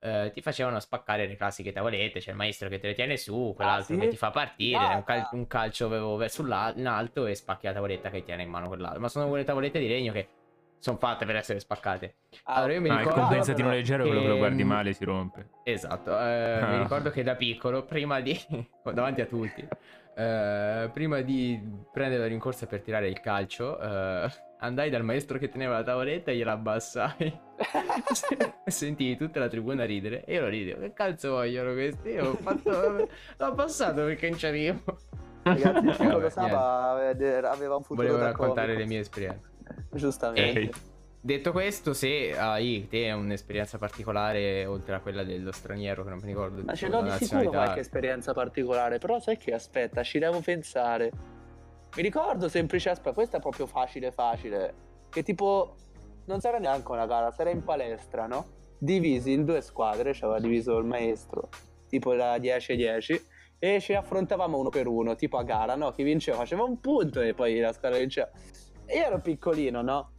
Eh, 0.03 0.31
ti 0.33 0.41
facevano 0.41 0.79
spaccare 0.79 1.27
le 1.27 1.35
classiche 1.35 1.71
tavolette, 1.71 2.19
c'è 2.19 2.31
il 2.31 2.35
maestro 2.37 2.67
che 2.69 2.79
te 2.79 2.87
le 2.87 2.93
tiene 2.95 3.17
su, 3.17 3.53
quell'altro 3.55 3.93
sì? 3.93 3.99
che 4.01 4.07
ti 4.07 4.17
fa 4.17 4.31
partire, 4.31 4.77
Ah, 4.77 4.95
un, 4.95 5.03
cal- 5.03 5.19
ah. 5.19 5.29
un 5.33 5.45
calcio 5.45 5.85
avevo 5.85 6.15
verso 6.15 6.43
l'al- 6.43 6.75
in 6.77 6.87
alto 6.87 7.27
e 7.27 7.35
spacchi 7.35 7.67
la 7.67 7.73
tavoletta 7.73 8.09
che 8.09 8.23
tiene 8.23 8.41
in 8.43 8.49
mano 8.49 8.67
quell'altro. 8.67 8.99
Ma 8.99 9.09
sono 9.09 9.27
quelle 9.29 9.43
tavolette 9.43 9.77
di 9.79 9.87
legno 9.87 10.11
che 10.11 10.27
sono 10.81 10.97
fatte 10.97 11.25
per 11.25 11.35
essere 11.35 11.59
spaccate. 11.59 12.15
Ah, 12.43 12.55
Allora 12.55 12.73
io 12.73 12.81
mi 12.81 12.87
No, 12.89 12.95
il 12.95 12.99
ricordo- 13.01 13.21
compensatino 13.21 13.69
leggero, 13.69 14.03
quello 14.03 14.21
che 14.21 14.27
lo 14.27 14.37
guardi 14.37 14.61
Ehm, 14.63 14.67
male 14.67 14.93
si 14.93 15.05
rompe. 15.05 15.47
Esatto, 15.63 16.11
eh, 16.11 16.57
mi 16.61 16.75
Ah. 16.75 16.81
ricordo 16.81 17.09
che 17.11 17.23
da 17.23 17.35
piccolo, 17.35 17.83
prima 17.85 18.19
di... 18.19 18.37
davanti 18.91 19.21
a 19.21 19.25
tutti, 19.25 19.65
eh, 20.15 20.89
prima 20.91 21.21
di 21.21 21.61
prendere 21.91 22.21
la 22.21 22.27
rincorsa 22.27 22.65
per 22.65 22.81
tirare 22.81 23.07
il 23.07 23.19
calcio, 23.21 23.79
eh, 23.79 24.29
andai 24.59 24.89
dal 24.89 25.03
maestro 25.03 25.37
che 25.37 25.49
teneva 25.49 25.75
la 25.75 25.83
tavoletta 25.83 26.31
e 26.31 26.35
gliela 26.35 26.53
abbassai. 26.53 27.39
sentii 28.65 29.17
tutta 29.17 29.39
la 29.39 29.47
tribuna 29.47 29.85
ridere 29.85 30.23
e 30.25 30.33
io 30.33 30.41
lo 30.41 30.47
ridevo. 30.47 30.81
Che 30.81 30.93
cazzo 30.93 31.31
vogliono 31.31 31.73
questi? 31.73 32.09
Io 32.09 32.29
ho 32.31 32.33
fatto... 32.35 33.07
l'ho 33.37 33.53
passato 33.53 34.03
perché 34.05 34.29
non 34.29 34.37
ci 34.39 34.45
arrivo. 34.47 34.81
Ragazzi, 35.43 35.85
il 35.87 36.27
Saba 36.29 36.91
aveva 37.49 37.75
un 37.75 37.81
futuro 37.83 38.07
Volevo 38.07 38.17
raccontare 38.23 38.75
le 38.75 38.85
mie 38.85 38.99
esperienze. 38.99 39.49
Giustamente. 39.95 40.59
Ok. 40.59 40.89
Detto 41.23 41.51
questo, 41.51 41.93
se 41.93 42.35
hai 42.35 42.87
te 42.89 43.11
un'esperienza 43.11 43.77
particolare 43.77 44.65
oltre 44.65 44.95
a 44.95 45.01
quella 45.01 45.23
dello 45.23 45.51
straniero 45.51 46.03
che 46.03 46.09
non 46.09 46.17
mi 46.17 46.25
ricordo 46.25 46.63
Ma 46.63 46.73
ce 46.73 46.87
l'ho 46.87 47.03
di 47.03 47.11
sicuro 47.11 47.49
qualche 47.51 47.81
esperienza 47.81 48.33
particolare, 48.33 48.97
però 48.97 49.19
sai 49.19 49.37
che 49.37 49.53
aspetta, 49.53 50.01
ci 50.01 50.17
devo 50.17 50.39
pensare. 50.39 51.11
Mi 51.95 52.01
ricordo 52.01 52.49
semplice, 52.49 52.89
aspetta, 52.89 53.13
questa 53.13 53.37
è 53.37 53.39
proprio 53.39 53.67
facile 53.67 54.11
facile, 54.11 54.73
che 55.09 55.21
tipo 55.21 55.75
non 56.25 56.39
sarà 56.39 56.57
neanche 56.57 56.91
una 56.91 57.05
gara, 57.05 57.29
sarà 57.29 57.51
in 57.51 57.63
palestra, 57.63 58.25
no? 58.25 58.59
Divisi 58.79 59.31
in 59.31 59.45
due 59.45 59.61
squadre, 59.61 60.15
ci 60.15 60.23
aveva 60.23 60.39
diviso 60.39 60.75
il 60.79 60.85
maestro, 60.85 61.49
tipo 61.87 62.15
da 62.15 62.37
10-10, 62.37 63.21
e 63.59 63.79
ci 63.79 63.93
affrontavamo 63.93 64.57
uno 64.57 64.69
per 64.69 64.87
uno, 64.87 65.13
tipo 65.13 65.37
a 65.37 65.43
gara, 65.43 65.75
no? 65.75 65.91
Chi 65.91 66.01
vinceva 66.01 66.37
faceva 66.37 66.63
un 66.63 66.79
punto 66.79 67.21
e 67.21 67.35
poi 67.35 67.59
la 67.59 67.73
squadra 67.73 67.99
vinceva. 67.99 68.31
Io 68.93 69.05
ero 69.05 69.19
piccolino, 69.19 69.81
no? 69.81 70.11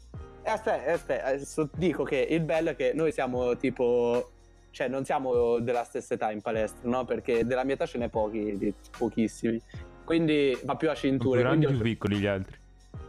E 0.42 0.50
aspetta, 0.50 0.92
aspetta, 0.92 1.24
adesso 1.26 1.68
dico 1.76 2.02
che 2.04 2.16
il 2.28 2.40
bello 2.40 2.70
è 2.70 2.76
che 2.76 2.92
noi 2.94 3.12
siamo 3.12 3.56
tipo 3.56 4.30
cioè 4.72 4.88
non 4.88 5.04
siamo 5.04 5.58
della 5.58 5.84
stessa 5.84 6.14
età 6.14 6.30
in 6.30 6.40
palestra, 6.40 6.88
no? 6.88 7.04
Perché 7.04 7.44
della 7.44 7.62
mia 7.62 7.74
età 7.74 7.86
ce 7.86 7.98
n'è 7.98 8.08
pochi, 8.08 8.74
pochissimi. 8.96 9.60
Quindi 10.04 10.58
va 10.64 10.74
più 10.76 10.90
a 10.90 10.94
Sono 10.94 11.10
più 11.10 11.18
cinture. 11.18 11.40
grandi 11.40 11.66
o 11.66 11.68
più 11.68 11.78
piccoli 11.80 12.16
gli 12.16 12.26
altri. 12.26 12.58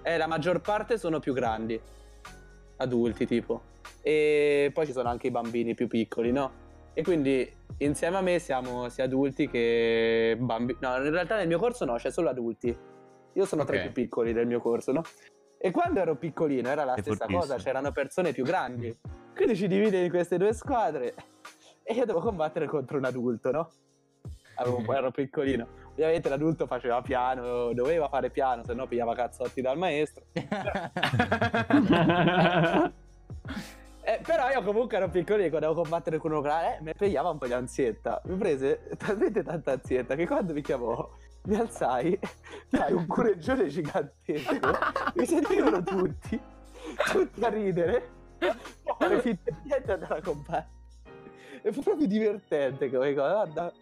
eh, 0.04 0.18
la 0.18 0.28
maggior 0.28 0.60
parte 0.62 0.98
sono 0.98 1.20
più 1.20 1.34
grandi, 1.34 1.80
adulti 2.78 3.26
tipo. 3.26 3.62
E 4.02 4.70
poi 4.74 4.86
ci 4.86 4.92
sono 4.92 5.10
anche 5.10 5.28
i 5.28 5.32
bambini 5.32 5.74
più 5.74 5.88
piccoli, 5.88 6.32
no? 6.34 6.62
E 6.94 7.02
quindi 7.02 7.50
insieme 7.78 8.18
a 8.18 8.22
me 8.22 8.38
siamo 8.40 8.90
sia 8.90 9.06
adulti 9.06 9.48
che 9.50 10.36
bambini. 10.38 10.78
No, 10.82 10.98
in 10.98 11.10
realtà 11.12 11.38
nel 11.38 11.48
mio 11.48 11.58
corso 11.58 11.86
no, 11.86 11.96
c'è 11.96 12.12
solo 12.12 12.30
adulti. 12.30 12.78
Io 13.36 13.46
sono 13.46 13.64
tra 13.64 13.78
i 13.78 13.82
più 13.82 13.92
piccoli 13.94 14.34
del 14.34 14.46
mio 14.46 14.60
corso, 14.60 14.92
no? 14.92 15.02
E 15.66 15.72
quando 15.72 16.02
ero 16.02 16.16
piccolino 16.16 16.68
era 16.68 16.84
la 16.84 16.96
Sei 16.96 17.04
stessa 17.04 17.18
fortissimo. 17.20 17.40
cosa, 17.40 17.56
c'erano 17.56 17.94
persone 17.94 18.34
più 18.34 18.44
grandi. 18.44 18.94
Quindi 19.34 19.56
ci 19.56 19.70
divide 19.70 20.04
in 20.04 20.10
queste 20.10 20.38
due 20.38 20.52
squadre 20.52 21.14
e 21.84 21.94
io 21.94 22.06
devo 22.06 22.20
combattere 22.20 22.68
contro 22.68 22.98
un 22.98 23.06
adulto, 23.06 23.50
no? 23.50 23.70
Avevo 24.56 24.80
un 24.80 24.84
po' 24.84 24.94
ero 24.94 25.12
piccolino. 25.12 25.66
Ovviamente 25.92 26.28
l'adulto 26.28 26.68
faceva 26.68 27.02
piano, 27.02 27.72
doveva 27.72 28.10
fare 28.10 28.30
piano, 28.30 28.66
se 28.66 28.74
no 28.74 28.88
pigliava 28.88 29.16
cazzotti 29.16 29.62
dal 29.62 29.78
maestro. 29.78 30.26
Eh, 34.06 34.20
però 34.22 34.50
io 34.50 34.62
comunque 34.64 34.98
ero 34.98 35.08
piccolino 35.08 35.48
quando 35.48 35.70
devo 35.70 35.82
combattere 35.82 36.18
con 36.18 36.32
uno 36.32 36.42
grande, 36.42 36.76
eh, 36.76 36.82
mi 36.82 36.94
pigliava 36.94 37.30
un 37.30 37.38
po' 37.38 37.46
di 37.46 37.54
ansietta. 37.54 38.22
Mi 38.26 38.36
prese 38.36 38.90
talmente 38.98 39.44
tanta 39.44 39.72
ansietta 39.72 40.16
che 40.16 40.28
quando 40.28 40.52
mi 40.52 40.62
chiamò, 40.62 41.10
mi 41.46 41.56
alzai, 41.56 42.18
dai 42.70 42.94
un 42.94 43.06
cureggione 43.08 43.68
gigantesco. 43.68 44.60
mi 45.16 45.26
sentivano 45.26 45.84
tutti, 45.84 46.40
tutti 47.12 47.44
a 47.44 47.50
ridere, 47.50 48.10
fare 48.98 49.22
finta 49.22 49.52
di 49.52 49.58
niente 49.64 49.90
e 49.90 49.94
andare 49.94 50.18
a 50.18 50.22
combattere. 50.22 50.82
E 51.62 51.72
fu 51.72 51.82
proprio 51.82 52.08
divertente 52.08 52.90
come 52.90 53.14
cosa, 53.14 53.46
guarda. 53.46 53.74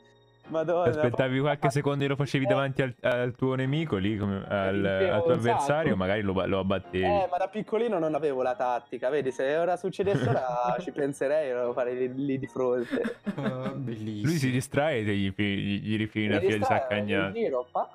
Madonna. 0.48 0.90
Aspettavi 0.90 1.40
qualche 1.40 1.70
secondo 1.70 2.04
e 2.04 2.08
lo 2.08 2.16
facevi 2.16 2.46
Eh. 2.46 2.48
davanti 2.48 2.82
al, 2.82 2.94
al 3.02 3.34
tuo 3.36 3.56
nemico 3.56 3.96
lì, 3.98 4.18
come- 4.18 4.44
al, 4.48 4.76
vincevo 4.82 5.14
al 5.14 5.22
tuo 5.22 5.32
un 5.32 5.38
avversario, 5.38 5.96
magari 5.96 6.22
lo, 6.22 6.46
lo 6.46 6.60
abbattevi. 6.60 7.04
Eh, 7.06 7.28
ma 7.32 7.38
da 7.38 7.48
piccolino 7.48 8.00
non 8.00 8.16
avevo 8.16 8.42
la 8.42 8.56
tattica, 8.56 9.10
vedi, 9.10 9.32
se 9.32 9.56
ora 9.56 9.78
succedesse 9.78 10.28
ora 10.28 10.76
ci 10.80 10.92
penserei, 10.92 11.54
lo 11.54 11.74
farei 11.74 11.96
lì, 11.98 12.26
lì 12.26 12.40
di 12.40 12.48
fronte. 12.48 13.18
Ah, 13.42 13.70
bellissimo. 13.74 14.28
Lui 14.28 14.38
si 14.38 14.52
distrae 14.52 14.98
e 15.00 15.04
gli, 15.04 15.34
gli, 15.36 15.82
gli 15.82 15.98
rifili 15.98 16.28
una 16.28 16.40
fila 16.40 16.58
di 16.58 16.64
saccagnati. 16.64 17.38
in 17.40 17.44
giro, 17.46 17.68
pa. 17.72 17.90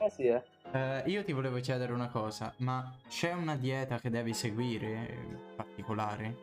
Eh 0.00 0.10
sì, 0.10 0.26
eh. 0.26 0.42
Eh, 0.72 1.02
io 1.06 1.22
ti 1.22 1.32
volevo 1.32 1.60
chiedere 1.60 1.92
una 1.92 2.08
cosa, 2.08 2.52
ma 2.58 2.92
c'è 3.08 3.32
una 3.32 3.56
dieta 3.56 3.98
che 3.98 4.08
devi 4.10 4.32
seguire 4.32 4.86
in 4.88 5.36
particolare? 5.54 6.34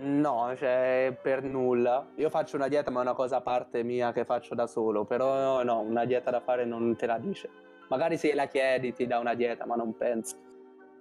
No, 0.00 0.54
cioè, 0.56 1.16
per 1.20 1.42
nulla. 1.42 2.06
Io 2.16 2.30
faccio 2.30 2.56
una 2.56 2.68
dieta, 2.68 2.90
ma 2.90 3.00
è 3.00 3.02
una 3.02 3.14
cosa 3.14 3.36
a 3.38 3.40
parte 3.40 3.82
mia 3.82 4.12
che 4.12 4.24
faccio 4.24 4.54
da 4.54 4.66
solo. 4.66 5.04
Però 5.04 5.62
no, 5.64 5.80
una 5.80 6.04
dieta 6.04 6.30
da 6.30 6.40
fare 6.40 6.64
non 6.64 6.94
te 6.96 7.06
la 7.06 7.18
dice. 7.18 7.48
Magari 7.88 8.16
se 8.16 8.34
la 8.34 8.46
chiedi 8.46 8.92
ti 8.92 9.06
dà 9.06 9.18
una 9.18 9.34
dieta, 9.34 9.66
ma 9.66 9.74
non 9.74 9.96
penso. 9.96 10.36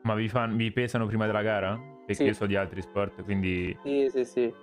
Ma 0.03 0.15
vi, 0.15 0.27
fan- 0.29 0.55
vi 0.55 0.71
pesano 0.71 1.05
prima 1.05 1.25
della 1.25 1.41
gara? 1.41 1.77
Perché 2.05 2.13
Sì. 2.13 2.23
io 2.23 2.33
so 2.33 2.45
di 2.45 2.55
altri 2.55 2.81
sport, 2.81 3.23
quindi 3.23 3.77
Sì, 3.83 4.07
sì, 4.09 4.25
sì. 4.25 4.53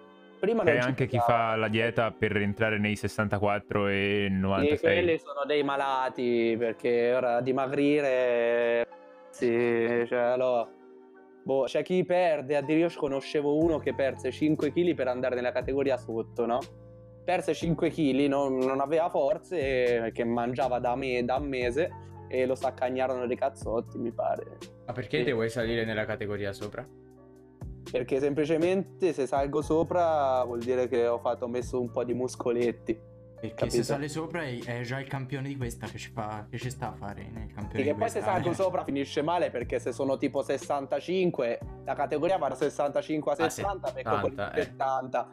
Prima 0.40 0.64
c'è 0.64 0.72
non 0.72 0.80
ci 0.82 0.88
anche 0.88 1.06
chi 1.06 1.18
fa 1.18 1.54
la 1.54 1.68
dieta 1.68 2.10
per 2.10 2.36
entrare 2.36 2.78
nei 2.78 2.96
64 2.96 3.86
e 3.86 4.26
Sì, 4.28 4.34
96. 4.38 4.78
quelli 4.80 5.18
sono 5.18 5.44
dei 5.46 5.62
malati 5.62 6.56
perché 6.58 7.14
ora 7.14 7.40
dimagrire. 7.40 8.86
Sì, 9.30 10.04
cioè, 10.06 10.18
allora. 10.18 10.68
Boh, 11.44 11.64
c'è 11.64 11.82
chi 11.82 12.04
perde. 12.04 12.56
Addirittura 12.56 12.92
io 12.92 12.98
conoscevo 12.98 13.56
uno 13.56 13.78
che 13.78 13.94
perse 13.94 14.30
5 14.30 14.72
kg 14.72 14.94
per 14.94 15.08
andare 15.08 15.34
nella 15.34 15.52
categoria 15.52 15.96
sotto, 15.98 16.46
no? 16.46 16.58
Perse 17.22 17.54
5 17.54 17.90
kg, 17.90 18.26
non, 18.26 18.56
non 18.56 18.80
aveva 18.80 19.08
forze, 19.10 20.10
che 20.12 20.24
mangiava 20.24 20.78
da, 20.78 20.96
me, 20.96 21.22
da 21.24 21.36
un 21.36 21.48
mese 21.48 21.90
e 22.28 22.46
lo 22.46 22.54
saccagnarono 22.54 23.26
dei 23.26 23.36
cazzotti, 23.36 23.98
mi 23.98 24.10
pare. 24.10 24.58
Ma 24.86 24.92
perché 24.92 25.22
te 25.22 25.32
vuoi 25.32 25.50
salire 25.50 25.84
nella 25.84 26.06
categoria 26.06 26.52
sopra? 26.52 26.84
Perché 27.90 28.18
semplicemente 28.18 29.12
se 29.12 29.26
salgo 29.26 29.60
sopra 29.60 30.42
vuol 30.44 30.60
dire 30.60 30.88
che 30.88 31.06
ho 31.06 31.18
fatto 31.18 31.44
ho 31.44 31.48
messo 31.48 31.78
un 31.78 31.90
po' 31.90 32.04
di 32.04 32.14
muscoletti. 32.14 32.98
Perché 33.48 33.54
Capito. 33.66 33.76
se 33.76 33.82
sale 33.82 34.08
sopra 34.08 34.42
è, 34.42 34.80
già 34.82 34.98
il 35.00 35.06
campione 35.06 35.48
di 35.48 35.56
questa 35.56 35.86
che 35.86 35.98
ci, 35.98 36.10
fa, 36.10 36.46
che 36.50 36.58
ci 36.58 36.70
sta 36.70 36.88
a 36.88 36.92
fare 36.92 37.28
nel 37.32 37.52
campione 37.52 37.84
che 37.84 37.90
poi 37.94 38.08
se 38.08 38.20
questa. 38.20 38.32
salgo 38.32 38.52
sopra 38.54 38.84
finisce 38.84 39.20
male 39.22 39.50
perché 39.50 39.78
se 39.78 39.92
sono 39.92 40.16
tipo 40.16 40.42
65, 40.42 41.58
la 41.84 41.94
categoria 41.94 42.38
va 42.38 42.48
da 42.48 42.54
65 42.54 43.32
a 43.32 43.34
Ah, 43.34 43.48
60, 43.50 43.90
becco 43.90 44.20
quelli 44.20 44.36
70, 44.36 44.54
di 44.54 44.60
eh. 44.60 44.64
70. 44.64 45.28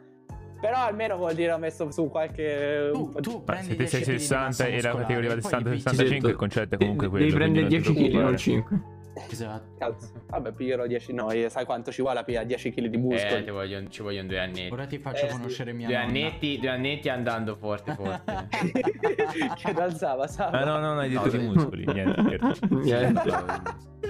Però 0.60 0.76
almeno 0.76 1.16
vuol 1.16 1.34
dire 1.34 1.52
ho 1.52 1.58
messo 1.58 1.90
su 1.90 2.08
qualche... 2.08 2.90
Tu, 2.92 3.12
tu 3.20 3.32
Ma 3.38 3.42
prendi 3.44 3.64
se 3.70 3.70
te 3.70 3.76
10 3.76 3.90
sei 3.90 4.02
kg 4.02 4.10
di 4.12 4.18
60 4.20 4.44
massa 4.44 4.66
e 4.66 4.80
la 4.82 4.90
categoria 4.94 5.28
va 5.28 5.34
da 5.34 5.40
poi 5.40 5.50
60 5.50 5.70
picchi- 5.70 5.82
65, 5.82 6.30
il 6.30 6.36
concetto 6.36 6.74
è 6.74 6.78
comunque 6.78 7.08
devi 7.08 7.18
quello. 7.32 7.36
quindi 7.36 7.52
prendere 7.52 7.60
non 7.62 7.70
ti 7.70 7.92
10 7.92 7.92
kg, 7.92 8.00
non 8.00 8.36
preoccupare. 8.36 8.36
5. 8.38 9.00
Esatto. 9.30 9.74
Cazzo. 9.78 10.10
Vabbè, 10.28 10.52
piglierò 10.52 10.86
10 10.86 11.12
no, 11.12 11.28
sai 11.48 11.64
quanto 11.64 11.92
ci 11.92 12.00
vuole 12.02 12.20
a 12.20 12.24
pigliare 12.24 12.46
10 12.46 12.70
kg 12.72 12.86
di 12.86 12.96
muscoli? 12.96 13.40
Eh, 13.40 13.44
ti 13.44 13.50
voglio- 13.50 13.88
ci 13.88 14.02
vogliono 14.02 14.28
due 14.28 14.38
annetti. 14.40 14.68
Ora 14.72 14.86
ti 14.86 14.98
faccio 14.98 15.24
Eh, 15.26 15.28
sì. 15.28 15.34
conoscere 15.36 15.72
mia 15.72 15.86
Due 15.86 15.96
nonna. 15.96 16.08
annetti, 16.08 16.58
due 16.58 16.68
annetti 16.70 17.08
andando 17.08 17.56
forte, 17.56 17.94
forte. 17.94 18.48
che 19.62 19.70
alzava, 19.80 20.26
sa? 20.26 20.46
Ah 20.48 20.64
no, 20.64 20.78
no, 20.78 20.94
no, 20.94 21.00
hai 21.00 21.10
detto 21.10 21.24
No, 21.24 21.30
di 21.30 21.38
sì. 21.38 21.44
muscoli, 21.46 21.84
niente, 21.86 22.22
scherzo. 22.22 22.66
Niente. 22.74 23.30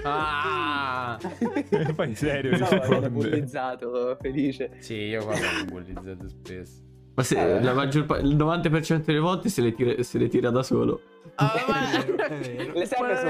ah! 0.03 1.17
Fai 1.95 2.15
serio, 2.15 2.51
No, 2.57 2.65
viene 2.67 2.79
rispondi. 2.79 3.09
bullizzato, 3.09 4.17
felice. 4.21 4.71
Sì, 4.79 4.93
io 4.95 5.23
qua 5.23 5.33
l'ho 5.33 5.65
bullizzato 5.65 6.27
spesso. 6.27 6.81
Ma 7.15 7.21
se 7.23 7.39
Eh. 7.57 7.61
la 7.61 7.73
maggior 7.73 8.05
pa- 8.05 8.17
il 8.17 8.35
90% 8.35 9.05
delle 9.05 9.19
volte 9.19 9.49
se 9.49 9.61
le, 9.61 9.73
tira, 9.73 10.01
se 10.01 10.17
le 10.17 10.27
tira 10.29 10.49
da 10.49 10.63
solo. 10.63 10.99
Ah, 11.35 11.53
È 11.53 12.01
vero, 12.05 12.17
è 12.23 12.39
vero. 12.39 12.73
Le 12.73 12.85
serve 12.85 13.13
Ma 13.13 13.19
sul 13.19 13.29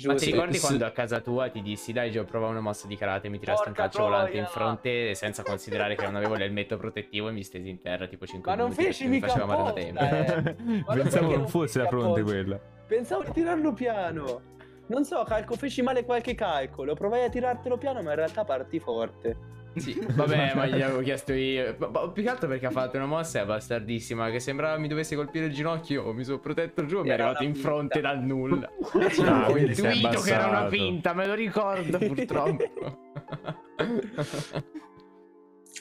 prendere. 0.00 0.08
Ma 0.08 0.14
ti 0.14 0.18
Giusto. 0.18 0.30
ricordi 0.30 0.54
sì. 0.58 0.66
quando 0.66 0.84
a 0.86 0.90
casa 0.90 1.20
tua 1.20 1.48
ti 1.50 1.62
dissi 1.62 1.92
dai 1.92 2.10
Gio 2.10 2.24
prova 2.24 2.46
una 2.48 2.60
mossa 2.60 2.86
di 2.86 2.96
karate 2.96 3.28
mi 3.28 3.38
tirasti 3.38 3.68
un 3.68 3.74
Porca 3.74 3.82
calcio 3.88 4.02
volante 4.02 4.30
troia! 4.30 4.42
in 4.42 4.48
fronte 4.48 5.14
senza 5.14 5.42
considerare 5.42 5.94
che 5.96 6.04
non 6.04 6.16
avevo 6.16 6.34
l'elmetto 6.34 6.76
protettivo 6.76 7.28
e 7.28 7.32
mi 7.32 7.42
stesi 7.42 7.68
in 7.68 7.80
terra 7.80 8.06
tipo 8.06 8.26
5 8.26 8.50
Ma 8.50 8.56
non 8.56 8.72
feci 8.72 9.04
perché 9.04 9.04
mi 9.04 9.10
mica 9.10 9.26
faceva 9.28 9.46
male 9.46 9.72
tempia. 9.72 10.34
eh. 10.36 10.56
Pensavo 11.02 11.36
non 11.36 11.48
fosse 11.48 11.78
la 11.78 11.86
fronte 11.86 12.20
apposta? 12.20 12.22
quella. 12.38 12.60
Pensavo 12.86 13.22
di 13.24 13.32
tirarlo 13.32 13.72
piano. 13.72 14.40
Non 14.86 15.04
so, 15.04 15.22
calco, 15.22 15.54
feci 15.54 15.82
male 15.82 16.04
qualche 16.04 16.34
calcolo. 16.34 16.94
Provai 16.94 17.22
a 17.24 17.28
tirartelo 17.28 17.76
piano, 17.78 18.02
ma 18.02 18.10
in 18.10 18.16
realtà 18.16 18.44
partì 18.44 18.80
forte. 18.80 19.36
Sì, 19.76 19.98
vabbè, 20.14 20.54
ma 20.56 20.66
gli 20.66 20.80
avevo 20.80 21.00
chiesto 21.00 21.32
io. 21.32 21.74
Ma- 21.78 21.88
ma 21.88 22.08
più 22.10 22.22
che 22.22 22.28
altro 22.28 22.48
perché 22.48 22.66
ha 22.66 22.70
fatto 22.70 22.96
una 22.96 23.06
mossa 23.06 23.44
bastardissima. 23.44 24.30
Che 24.30 24.40
sembrava 24.40 24.76
mi 24.78 24.88
dovesse 24.88 25.14
colpire 25.16 25.46
il 25.46 25.52
ginocchio. 25.52 26.12
Mi 26.12 26.24
sono 26.24 26.38
protetto 26.40 26.84
giù 26.86 26.98
e 26.98 27.02
mi 27.02 27.08
è 27.08 27.12
arrivato 27.12 27.42
in 27.44 27.54
fronte 27.54 28.00
dal 28.00 28.20
nulla. 28.22 28.68
Ah, 29.24 29.48
Ho 29.48 29.54
sei 29.56 29.66
intuito 29.66 30.20
che 30.22 30.32
era 30.32 30.46
una 30.46 30.68
finta, 30.68 31.12
me 31.14 31.26
lo 31.26 31.34
ricordo 31.34 31.98
purtroppo. 32.04 32.98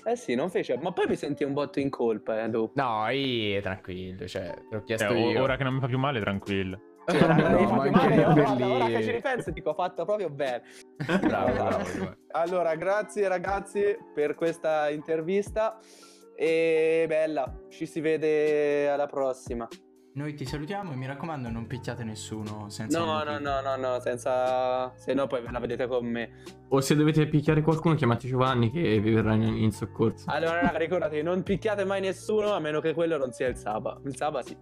Eh 0.06 0.15
sì, 0.15 0.36
non 0.36 0.49
fece. 0.49 0.78
Ma 0.82 0.91
poi 0.91 1.08
mi 1.08 1.15
sentì 1.15 1.43
un 1.43 1.54
botto 1.54 1.80
in 1.80 1.89
colpa, 1.89 2.43
eh, 2.43 2.49
dopo. 2.49 2.71
no, 2.82 3.08
io 3.10 3.60
tranquillo, 3.62 4.28
cioè, 4.28 4.54
l'ho 4.69 4.84
chiesto 4.84 5.12
Eh, 5.13 5.30
io. 5.32 5.41
ora 5.41 5.58
che 5.58 5.63
non 5.63 5.73
mi 5.73 5.80
fa 5.80 5.88
più 5.88 5.97
male, 5.97 6.19
tranquillo. 6.19 6.80
Cioè, 7.10 7.28
No, 7.28 7.60
non 7.60 7.80
hai 7.80 7.89
ma 7.91 7.98
male, 7.98 8.15
no, 8.15 8.34
guarda, 8.34 8.65
lì. 8.65 8.72
ora 8.72 8.86
che 8.88 9.04
ci 9.04 9.12
ripenso 9.12 9.52
dico, 9.52 9.69
ho 9.72 9.74
fatto 9.74 10.06
proprio 10.06 10.30
bene. 10.30 10.62
Bravo, 11.22 11.54
bravo. 11.54 12.17
Allora, 12.32 12.76
grazie 12.76 13.28
ragazzi 13.28 13.98
per 14.13 14.36
questa 14.36 14.89
intervista. 14.89 15.80
E 16.36 17.06
bella, 17.08 17.52
ci 17.69 17.86
si 17.86 18.00
vede 18.00 18.89
alla 18.89 19.08
prossima. 19.08 19.67
Noi 20.12 20.34
ti 20.34 20.45
salutiamo 20.45 20.91
e 20.91 20.95
mi 20.95 21.06
raccomando 21.06 21.50
non 21.50 21.67
picchiate 21.67 22.04
nessuno 22.04 22.67
senza 22.69 22.98
No, 22.98 23.24
no, 23.24 23.38
no, 23.39 23.62
no, 23.62 23.76
no, 23.76 24.00
senza... 24.00 24.91
Se 24.95 25.13
no 25.13 25.28
poi 25.28 25.41
ve 25.41 25.52
la 25.52 25.60
vedete 25.60 25.88
con 25.88 26.06
me. 26.06 26.43
O 26.69 26.82
se 26.82 26.95
dovete 26.95 27.28
picchiare 27.28 27.62
qualcuno, 27.62 27.95
chiamate 27.95 28.28
Giovanni 28.28 28.72
che 28.72 29.00
vi 29.00 29.12
verrà 29.12 29.34
in, 29.34 29.43
in 29.43 29.72
soccorso. 29.72 30.26
Allora, 30.28 30.62
raga, 30.62 30.78
ricordate, 30.78 31.22
non 31.22 31.43
picchiate 31.43 31.86
mai 31.86 32.02
nessuno 32.02 32.52
a 32.54 32.60
meno 32.60 32.80
che 32.82 32.93
quello 32.93 33.17
non 33.17 33.32
sia 33.32 33.48
il 33.48 33.56
Saba. 33.56 34.00
Il 34.04 34.15
Saba 34.15 34.41
sì. 34.41 34.58